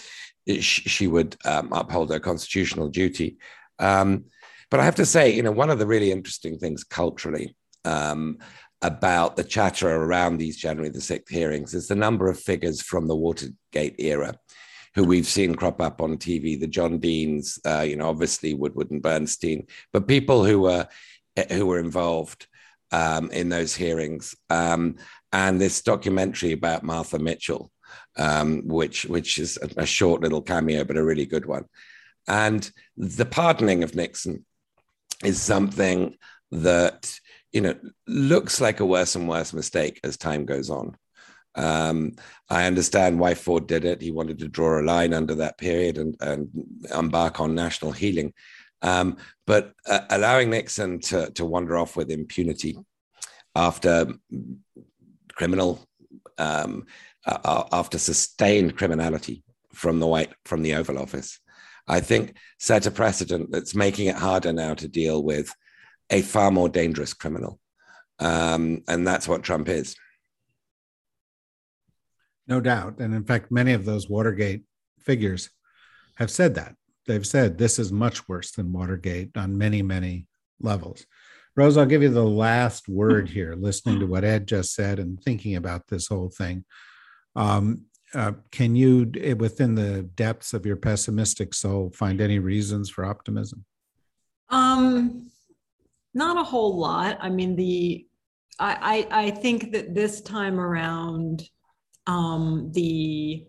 she 0.60 1.06
would 1.06 1.36
um, 1.44 1.72
uphold 1.72 2.10
her 2.10 2.20
constitutional 2.20 2.88
duty. 2.88 3.38
but 3.78 4.80
I 4.80 4.84
have 4.84 4.96
to 4.96 5.06
say, 5.06 5.32
you 5.32 5.42
know, 5.42 5.52
one 5.52 5.70
of 5.70 5.78
the 5.78 5.86
really 5.86 6.12
interesting 6.12 6.58
things 6.58 6.84
culturally 6.84 7.56
about 8.82 9.36
the 9.36 9.44
chatter 9.44 9.88
around 9.88 10.36
these 10.36 10.56
January 10.56 10.90
the 10.90 10.98
6th 10.98 11.30
hearings 11.30 11.74
is 11.74 11.88
the 11.88 11.94
number 11.94 12.28
of 12.28 12.38
figures 12.38 12.82
from 12.82 13.08
the 13.08 13.16
Watergate 13.16 13.94
era 13.98 14.34
who 14.96 15.04
we've 15.04 15.26
seen 15.26 15.54
crop 15.54 15.80
up 15.80 16.00
on 16.00 16.16
TV, 16.16 16.58
the 16.58 16.66
John 16.66 16.98
Deans, 16.98 17.58
uh, 17.66 17.82
you 17.82 17.96
know, 17.96 18.08
obviously 18.08 18.54
Woodward 18.54 18.90
and 18.90 19.02
Bernstein, 19.02 19.66
but 19.92 20.08
people 20.08 20.44
who 20.44 20.62
were 20.62 20.88
who 21.50 21.66
were 21.66 21.78
involved 21.78 22.46
um, 22.90 23.30
in 23.30 23.50
those 23.50 23.76
hearings, 23.76 24.34
um, 24.48 24.96
and 25.32 25.60
this 25.60 25.82
documentary 25.82 26.52
about 26.52 26.82
Martha 26.82 27.18
Mitchell, 27.18 27.70
um, 28.16 28.66
which 28.66 29.04
which 29.04 29.38
is 29.38 29.58
a, 29.60 29.82
a 29.82 29.86
short 29.86 30.22
little 30.22 30.40
cameo, 30.40 30.82
but 30.82 30.96
a 30.96 31.04
really 31.04 31.26
good 31.26 31.44
one, 31.44 31.66
and 32.26 32.70
the 32.96 33.26
pardoning 33.26 33.84
of 33.84 33.94
Nixon 33.94 34.46
is 35.22 35.40
something 35.42 36.16
that 36.52 37.20
you 37.52 37.60
know 37.60 37.74
looks 38.06 38.62
like 38.62 38.80
a 38.80 38.86
worse 38.86 39.14
and 39.14 39.28
worse 39.28 39.52
mistake 39.52 40.00
as 40.04 40.16
time 40.16 40.46
goes 40.46 40.70
on. 40.70 40.96
Um, 41.56 42.12
I 42.50 42.66
understand 42.66 43.18
why 43.18 43.34
Ford 43.34 43.66
did 43.66 43.84
it. 43.84 44.02
He 44.02 44.10
wanted 44.10 44.38
to 44.38 44.48
draw 44.48 44.78
a 44.78 44.82
line 44.82 45.14
under 45.14 45.34
that 45.36 45.58
period 45.58 45.98
and, 45.98 46.14
and 46.20 46.48
embark 46.94 47.40
on 47.40 47.54
national 47.54 47.92
healing. 47.92 48.32
Um, 48.82 49.16
but 49.46 49.72
uh, 49.88 50.00
allowing 50.10 50.50
Nixon 50.50 51.00
to, 51.00 51.30
to 51.30 51.44
wander 51.44 51.76
off 51.76 51.96
with 51.96 52.10
impunity 52.10 52.78
after 53.54 54.12
criminal, 55.34 55.84
um, 56.38 56.86
uh, 57.26 57.64
after 57.72 57.98
sustained 57.98 58.76
criminality 58.76 59.42
from 59.72 59.98
the 59.98 60.06
White 60.06 60.32
from 60.44 60.62
the 60.62 60.74
Oval 60.74 60.98
Office, 60.98 61.40
I 61.88 62.00
think 62.00 62.36
set 62.58 62.86
a 62.86 62.90
precedent 62.90 63.50
that's 63.50 63.74
making 63.74 64.06
it 64.06 64.16
harder 64.16 64.52
now 64.52 64.74
to 64.74 64.88
deal 64.88 65.22
with 65.22 65.52
a 66.10 66.22
far 66.22 66.50
more 66.50 66.68
dangerous 66.68 67.14
criminal, 67.14 67.58
um, 68.18 68.82
and 68.88 69.06
that's 69.06 69.26
what 69.26 69.42
Trump 69.42 69.68
is. 69.68 69.96
No 72.48 72.60
doubt. 72.60 72.98
And 72.98 73.14
in 73.14 73.24
fact, 73.24 73.50
many 73.50 73.72
of 73.72 73.84
those 73.84 74.08
Watergate 74.08 74.62
figures 75.00 75.50
have 76.16 76.30
said 76.30 76.54
that. 76.54 76.74
They've 77.06 77.26
said 77.26 77.58
this 77.58 77.78
is 77.78 77.92
much 77.92 78.28
worse 78.28 78.52
than 78.52 78.72
Watergate 78.72 79.36
on 79.36 79.58
many, 79.58 79.82
many 79.82 80.26
levels. 80.60 81.06
Rose, 81.56 81.76
I'll 81.76 81.86
give 81.86 82.02
you 82.02 82.10
the 82.10 82.24
last 82.24 82.88
word 82.88 83.30
here, 83.30 83.54
listening 83.54 84.00
to 84.00 84.06
what 84.06 84.24
Ed 84.24 84.46
just 84.46 84.74
said 84.74 84.98
and 84.98 85.20
thinking 85.22 85.56
about 85.56 85.86
this 85.86 86.08
whole 86.08 86.28
thing. 86.28 86.64
Um, 87.34 87.86
uh, 88.14 88.32
can 88.50 88.76
you, 88.76 89.10
eh, 89.20 89.32
within 89.32 89.74
the 89.74 90.02
depths 90.02 90.52
of 90.52 90.66
your 90.66 90.76
pessimistic 90.76 91.54
soul, 91.54 91.90
find 91.94 92.20
any 92.20 92.38
reasons 92.38 92.90
for 92.90 93.04
optimism? 93.04 93.64
Um, 94.50 95.30
not 96.14 96.36
a 96.36 96.44
whole 96.44 96.76
lot. 96.78 97.18
I 97.20 97.30
mean, 97.30 97.56
the 97.56 98.06
I 98.58 99.06
I, 99.10 99.24
I 99.26 99.30
think 99.30 99.72
that 99.72 99.94
this 99.94 100.20
time 100.20 100.60
around, 100.60 101.42
um, 102.06 102.70
the 102.72 103.46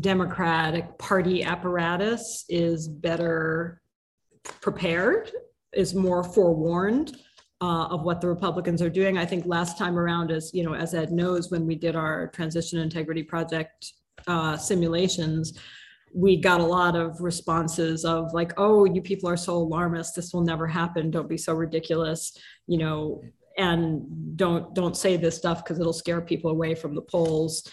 Democratic 0.00 0.98
Party 0.98 1.42
apparatus 1.42 2.44
is 2.48 2.86
better 2.86 3.80
prepared, 4.60 5.30
is 5.72 5.94
more 5.94 6.22
forewarned 6.22 7.16
uh, 7.60 7.86
of 7.86 8.02
what 8.02 8.20
the 8.20 8.28
Republicans 8.28 8.80
are 8.80 8.90
doing. 8.90 9.18
I 9.18 9.26
think 9.26 9.44
last 9.46 9.76
time 9.76 9.98
around, 9.98 10.30
as 10.30 10.50
you 10.54 10.64
know, 10.64 10.74
as 10.74 10.94
Ed 10.94 11.12
knows, 11.12 11.50
when 11.50 11.66
we 11.66 11.74
did 11.74 11.96
our 11.96 12.28
transition 12.28 12.78
integrity 12.78 13.22
project 13.22 13.92
uh, 14.26 14.56
simulations, 14.56 15.58
we 16.12 16.36
got 16.36 16.60
a 16.60 16.64
lot 16.64 16.96
of 16.96 17.20
responses 17.20 18.04
of 18.04 18.32
like, 18.32 18.52
"Oh, 18.56 18.84
you 18.84 19.02
people 19.02 19.28
are 19.28 19.36
so 19.36 19.56
alarmist. 19.56 20.14
This 20.16 20.32
will 20.32 20.42
never 20.42 20.66
happen. 20.66 21.10
Don't 21.10 21.28
be 21.28 21.36
so 21.36 21.54
ridiculous." 21.54 22.36
You 22.66 22.78
know, 22.78 23.22
and 23.58 24.36
don't 24.36 24.74
don't 24.74 24.96
say 24.96 25.16
this 25.16 25.36
stuff 25.36 25.62
because 25.62 25.78
it'll 25.78 25.92
scare 25.92 26.20
people 26.20 26.50
away 26.50 26.74
from 26.74 26.94
the 26.94 27.02
polls. 27.02 27.70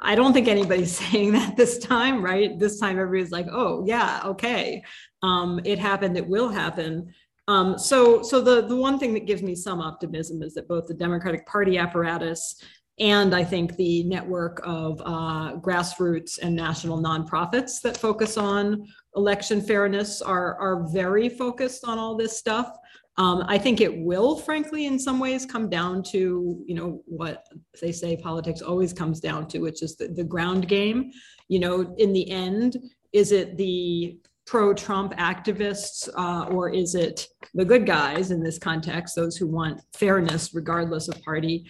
I 0.00 0.14
don't 0.14 0.32
think 0.32 0.48
anybody's 0.48 0.96
saying 1.10 1.32
that 1.32 1.56
this 1.56 1.78
time, 1.78 2.22
right? 2.22 2.58
This 2.58 2.78
time, 2.78 2.98
everybody's 2.98 3.32
like, 3.32 3.46
"Oh, 3.50 3.84
yeah, 3.86 4.20
okay, 4.24 4.82
um, 5.22 5.60
it 5.64 5.78
happened. 5.78 6.16
It 6.16 6.26
will 6.26 6.48
happen." 6.48 7.12
Um, 7.48 7.78
so, 7.78 8.22
so 8.22 8.40
the 8.40 8.66
the 8.66 8.76
one 8.76 8.98
thing 8.98 9.14
that 9.14 9.26
gives 9.26 9.42
me 9.42 9.54
some 9.54 9.80
optimism 9.80 10.42
is 10.42 10.54
that 10.54 10.68
both 10.68 10.86
the 10.86 10.94
Democratic 10.94 11.46
Party 11.46 11.78
apparatus 11.78 12.56
and 13.00 13.34
I 13.34 13.44
think 13.44 13.76
the 13.76 14.02
network 14.04 14.60
of 14.64 15.00
uh, 15.04 15.56
grassroots 15.56 16.38
and 16.42 16.54
national 16.56 17.00
nonprofits 17.00 17.80
that 17.82 17.96
focus 17.96 18.36
on 18.36 18.86
election 19.14 19.60
fairness 19.60 20.20
are 20.20 20.56
are 20.56 20.88
very 20.88 21.28
focused 21.28 21.84
on 21.84 21.98
all 21.98 22.16
this 22.16 22.36
stuff. 22.36 22.76
Um, 23.18 23.44
I 23.48 23.58
think 23.58 23.80
it 23.80 23.98
will, 23.98 24.36
frankly, 24.36 24.86
in 24.86 24.98
some 24.98 25.18
ways, 25.18 25.44
come 25.44 25.68
down 25.68 26.02
to 26.04 26.62
you 26.64 26.74
know 26.74 27.02
what 27.04 27.46
they 27.80 27.92
say 27.92 28.16
politics 28.16 28.62
always 28.62 28.92
comes 28.92 29.20
down 29.20 29.48
to, 29.48 29.58
which 29.58 29.82
is 29.82 29.96
the, 29.96 30.08
the 30.08 30.24
ground 30.24 30.68
game. 30.68 31.10
You 31.48 31.58
know, 31.58 31.94
in 31.98 32.12
the 32.12 32.30
end, 32.30 32.78
is 33.12 33.32
it 33.32 33.56
the 33.56 34.18
pro-Trump 34.46 35.12
activists, 35.16 36.08
uh, 36.16 36.46
or 36.46 36.70
is 36.70 36.94
it 36.94 37.26
the 37.52 37.64
good 37.64 37.84
guys 37.84 38.30
in 38.30 38.42
this 38.42 38.58
context, 38.58 39.14
those 39.14 39.36
who 39.36 39.46
want 39.46 39.82
fairness 39.92 40.54
regardless 40.54 41.08
of 41.08 41.22
party, 41.22 41.66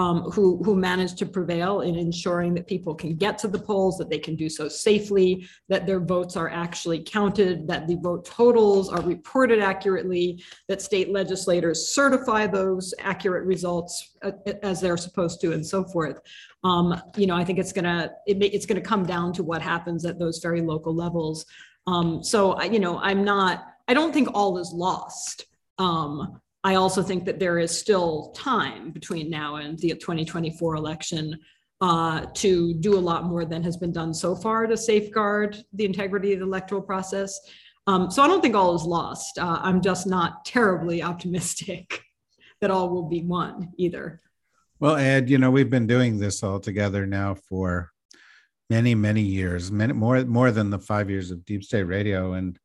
um, 0.00 0.22
who 0.34 0.62
who 0.64 0.74
manage 0.74 1.14
to 1.16 1.26
prevail 1.26 1.82
in 1.82 1.94
ensuring 1.94 2.54
that 2.54 2.66
people 2.66 2.94
can 2.94 3.16
get 3.16 3.36
to 3.38 3.48
the 3.48 3.58
polls, 3.58 3.98
that 3.98 4.08
they 4.08 4.18
can 4.18 4.34
do 4.34 4.48
so 4.48 4.66
safely, 4.66 5.46
that 5.68 5.86
their 5.86 6.00
votes 6.00 6.36
are 6.36 6.48
actually 6.48 7.00
counted, 7.02 7.68
that 7.68 7.86
the 7.86 7.96
vote 7.96 8.24
totals 8.24 8.88
are 8.88 9.02
reported 9.02 9.60
accurately, 9.60 10.42
that 10.68 10.80
state 10.80 11.12
legislators 11.12 11.88
certify 11.88 12.46
those 12.46 12.94
accurate 12.98 13.44
results 13.44 14.16
uh, 14.22 14.32
as 14.62 14.80
they're 14.80 14.96
supposed 14.96 15.38
to, 15.42 15.52
and 15.52 15.64
so 15.66 15.84
forth. 15.84 16.18
Um, 16.64 16.98
you 17.16 17.26
know, 17.26 17.36
I 17.36 17.44
think 17.44 17.58
it's 17.58 17.72
gonna 17.72 18.10
it 18.26 18.38
may, 18.38 18.46
it's 18.46 18.66
gonna 18.66 18.80
come 18.80 19.04
down 19.04 19.34
to 19.34 19.42
what 19.42 19.60
happens 19.60 20.06
at 20.06 20.18
those 20.18 20.38
very 20.38 20.62
local 20.62 20.94
levels. 20.94 21.44
Um, 21.86 22.22
so, 22.22 22.62
you 22.62 22.78
know, 22.78 22.98
I'm 22.98 23.22
not, 23.24 23.66
I 23.88 23.92
don't 23.92 24.12
think 24.12 24.28
all 24.32 24.56
is 24.58 24.72
lost. 24.72 25.46
Um, 25.78 26.39
I 26.62 26.74
also 26.74 27.02
think 27.02 27.24
that 27.24 27.38
there 27.38 27.58
is 27.58 27.76
still 27.76 28.32
time 28.36 28.90
between 28.90 29.30
now 29.30 29.56
and 29.56 29.78
the 29.78 29.90
2024 29.90 30.76
election 30.76 31.38
uh, 31.80 32.26
to 32.34 32.74
do 32.74 32.98
a 32.98 33.00
lot 33.00 33.24
more 33.24 33.46
than 33.46 33.62
has 33.62 33.76
been 33.76 33.92
done 33.92 34.12
so 34.12 34.34
far 34.34 34.66
to 34.66 34.76
safeguard 34.76 35.56
the 35.72 35.86
integrity 35.86 36.34
of 36.34 36.40
the 36.40 36.44
electoral 36.44 36.82
process. 36.82 37.40
Um, 37.86 38.10
so 38.10 38.22
I 38.22 38.26
don't 38.26 38.42
think 38.42 38.54
all 38.54 38.74
is 38.74 38.82
lost. 38.82 39.38
Uh, 39.38 39.58
I'm 39.62 39.80
just 39.80 40.06
not 40.06 40.44
terribly 40.44 41.02
optimistic 41.02 42.02
that 42.60 42.70
all 42.70 42.90
will 42.90 43.08
be 43.08 43.22
won 43.22 43.72
either. 43.78 44.20
Well, 44.78 44.96
Ed, 44.96 45.30
you 45.30 45.38
know, 45.38 45.50
we've 45.50 45.70
been 45.70 45.86
doing 45.86 46.18
this 46.18 46.42
all 46.42 46.60
together 46.60 47.06
now 47.06 47.34
for 47.34 47.90
many 48.70 48.94
many 48.94 49.20
years 49.20 49.70
many 49.72 49.92
more 49.92 50.24
more 50.24 50.52
than 50.52 50.70
the 50.70 50.78
five 50.78 51.10
years 51.10 51.32
of 51.32 51.44
deep 51.44 51.62
state 51.64 51.82
radio 51.82 52.34
and 52.34 52.56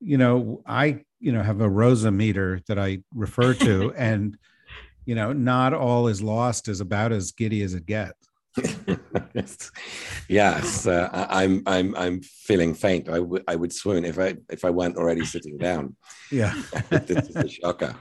you 0.00 0.16
know 0.16 0.62
i 0.66 0.98
you 1.20 1.32
know 1.32 1.42
have 1.42 1.60
a 1.60 1.68
rosa 1.68 2.10
meter 2.10 2.60
that 2.68 2.78
i 2.78 2.98
refer 3.14 3.54
to 3.54 3.92
and 3.96 4.36
you 5.04 5.14
know 5.14 5.32
not 5.32 5.72
all 5.72 6.08
is 6.08 6.22
lost 6.22 6.68
is 6.68 6.80
about 6.80 7.12
as 7.12 7.32
giddy 7.32 7.62
as 7.62 7.74
it 7.74 7.86
gets. 7.86 8.14
Yes 10.28 10.86
uh, 10.86 11.08
i'm 11.30 11.62
i'm 11.66 11.94
i'm 11.96 12.20
feeling 12.20 12.74
faint. 12.74 13.08
I 13.08 13.20
would 13.20 13.44
I 13.48 13.56
would 13.56 13.72
swoon 13.72 14.04
if 14.04 14.18
i 14.18 14.36
if 14.50 14.64
i 14.64 14.70
weren't 14.70 14.96
already 14.96 15.24
sitting 15.24 15.56
down. 15.56 15.96
Yeah. 16.30 16.54
This 16.90 17.28
is 17.28 17.36
a 17.36 17.48
shocker. 17.48 17.94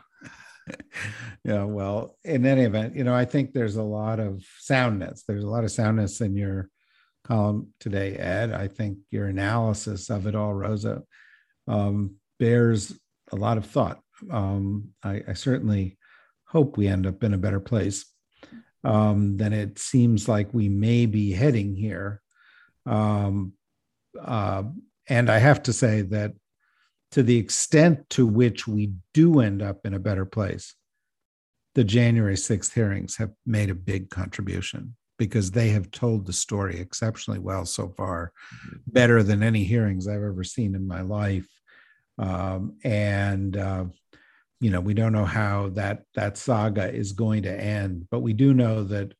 Yeah 1.45 1.63
well 1.63 2.17
in 2.25 2.45
any 2.45 2.63
event 2.63 2.95
you 2.95 3.05
know 3.05 3.15
i 3.15 3.23
think 3.23 3.53
there's 3.53 3.77
a 3.77 3.83
lot 3.83 4.19
of 4.19 4.43
soundness. 4.59 5.23
There's 5.27 5.45
a 5.45 5.49
lot 5.49 5.63
of 5.63 5.71
soundness 5.71 6.19
in 6.19 6.35
your 6.35 6.69
column 7.23 7.73
today, 7.79 8.15
Ed. 8.15 8.51
I 8.51 8.67
think 8.67 8.97
your 9.11 9.27
analysis 9.27 10.09
of 10.09 10.27
it 10.27 10.35
all, 10.35 10.53
Rosa, 10.53 11.03
um, 11.67 12.15
bears 12.39 12.93
a 13.31 13.35
lot 13.35 13.57
of 13.57 13.65
thought. 13.65 13.99
Um, 14.31 14.89
I, 15.03 15.21
I, 15.27 15.33
certainly 15.33 15.97
hope 16.45 16.75
we 16.75 16.87
end 16.87 17.05
up 17.05 17.23
in 17.23 17.33
a 17.33 17.37
better 17.37 17.59
place 17.59 18.05
um, 18.83 19.37
than 19.37 19.53
it 19.53 19.77
seems 19.77 20.27
like 20.27 20.53
we 20.53 20.69
may 20.69 21.05
be 21.05 21.31
heading 21.31 21.75
here. 21.75 22.21
Um, 22.85 23.53
uh, 24.19 24.63
and 25.07 25.29
I 25.29 25.37
have 25.37 25.61
to 25.63 25.73
say 25.73 26.01
that 26.01 26.33
to 27.11 27.23
the 27.23 27.37
extent 27.37 28.09
to 28.11 28.25
which 28.25 28.67
we 28.67 28.93
do 29.13 29.39
end 29.39 29.61
up 29.61 29.85
in 29.85 29.93
a 29.93 29.99
better 29.99 30.25
place, 30.25 30.73
the 31.75 31.83
January 31.83 32.35
6th 32.35 32.73
hearings 32.73 33.17
have 33.17 33.31
made 33.45 33.69
a 33.69 33.75
big 33.75 34.09
contribution 34.09 34.95
because 35.17 35.51
they 35.51 35.69
have 35.69 35.91
told 35.91 36.25
the 36.25 36.33
story 36.33 36.79
exceptionally 36.79 37.39
well 37.39 37.65
so 37.65 37.89
far, 37.89 38.31
mm-hmm. 38.53 38.77
better 38.87 39.23
than 39.23 39.43
any 39.43 39.63
hearings 39.63 40.07
I've 40.07 40.23
ever 40.23 40.43
seen 40.43 40.75
in 40.75 40.87
my 40.87 41.01
life. 41.01 41.47
Um, 42.17 42.77
and 42.83 43.55
uh, 43.55 43.85
you 44.59 44.71
know, 44.71 44.81
we 44.81 44.93
don't 44.93 45.13
know 45.13 45.25
how 45.25 45.69
that 45.69 46.03
that 46.15 46.37
saga 46.37 46.91
is 46.91 47.11
going 47.11 47.43
to 47.43 47.51
end, 47.51 48.07
but 48.09 48.21
we 48.21 48.33
do 48.33 48.53
know 48.53 48.83
that 48.85 49.13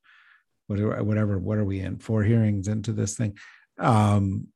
whatever, 0.68 1.04
whatever 1.04 1.38
what 1.38 1.58
are 1.58 1.66
we 1.66 1.80
in 1.80 1.98
four 1.98 2.24
hearings 2.24 2.68
into 2.68 2.92
this 2.92 3.16
thing, 3.16 3.38
um, 3.80 4.48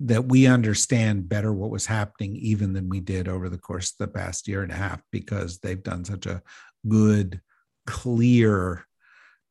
that 0.00 0.26
we 0.26 0.46
understand 0.46 1.28
better 1.28 1.52
what 1.52 1.70
was 1.70 1.86
happening 1.86 2.36
even 2.36 2.72
than 2.72 2.88
we 2.88 3.00
did 3.00 3.26
over 3.26 3.48
the 3.48 3.58
course 3.58 3.90
of 3.90 3.98
the 3.98 4.08
past 4.08 4.46
year 4.46 4.62
and 4.62 4.70
a 4.70 4.76
half 4.76 5.02
because 5.10 5.58
they've 5.58 5.82
done 5.82 6.04
such 6.04 6.26
a 6.26 6.42
good, 6.86 7.40
clear 7.86 8.86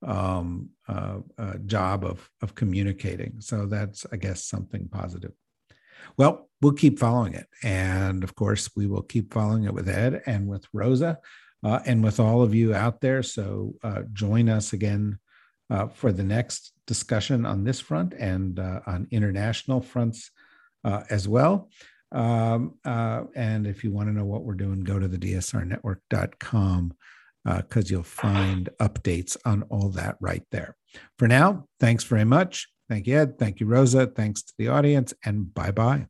um, 0.05 0.69
uh, 0.87 1.17
uh, 1.37 1.55
job 1.65 2.05
of 2.05 2.29
of 2.41 2.55
communicating. 2.55 3.35
So 3.39 3.65
that's, 3.65 4.05
I 4.11 4.15
guess, 4.15 4.45
something 4.45 4.87
positive. 4.87 5.33
Well, 6.17 6.49
we'll 6.61 6.73
keep 6.73 6.99
following 6.99 7.33
it, 7.33 7.47
and 7.63 8.23
of 8.23 8.35
course, 8.35 8.69
we 8.75 8.87
will 8.87 9.03
keep 9.03 9.33
following 9.33 9.65
it 9.65 9.73
with 9.73 9.89
Ed 9.89 10.21
and 10.25 10.47
with 10.47 10.65
Rosa, 10.73 11.19
uh, 11.63 11.79
and 11.85 12.03
with 12.03 12.19
all 12.19 12.41
of 12.41 12.53
you 12.55 12.73
out 12.73 13.01
there. 13.01 13.23
So 13.23 13.73
uh, 13.83 14.03
join 14.13 14.49
us 14.49 14.73
again 14.73 15.19
uh, 15.69 15.87
for 15.87 16.11
the 16.11 16.23
next 16.23 16.73
discussion 16.85 17.45
on 17.45 17.63
this 17.63 17.79
front 17.79 18.13
and 18.13 18.59
uh, 18.59 18.81
on 18.87 19.07
international 19.11 19.81
fronts 19.81 20.31
as 21.09 21.27
well. 21.27 21.69
Um, 22.13 22.75
and 22.85 23.67
if 23.67 23.83
you 23.83 23.91
want 23.91 24.07
to 24.07 24.13
know 24.13 24.23
what 24.23 24.43
we're 24.43 24.53
doing, 24.53 24.85
go 24.85 24.99
to 24.99 25.07
the 25.09 25.17
dsrnetwork.com 25.17 26.93
because 27.55 27.85
uh, 27.85 27.89
you'll 27.89 28.03
find 28.03 28.69
updates 28.79 29.37
on 29.45 29.63
all 29.63 29.89
that 29.89 30.17
right 30.19 30.43
there. 30.51 30.75
For 31.17 31.27
now, 31.27 31.65
thanks 31.79 32.03
very 32.03 32.25
much. 32.25 32.67
Thank 32.89 33.07
you, 33.07 33.17
Ed. 33.17 33.37
Thank 33.37 33.59
you, 33.59 33.65
Rosa. 33.65 34.07
Thanks 34.07 34.41
to 34.43 34.53
the 34.57 34.69
audience, 34.69 35.13
and 35.25 35.53
bye 35.53 35.71
bye. 35.71 36.07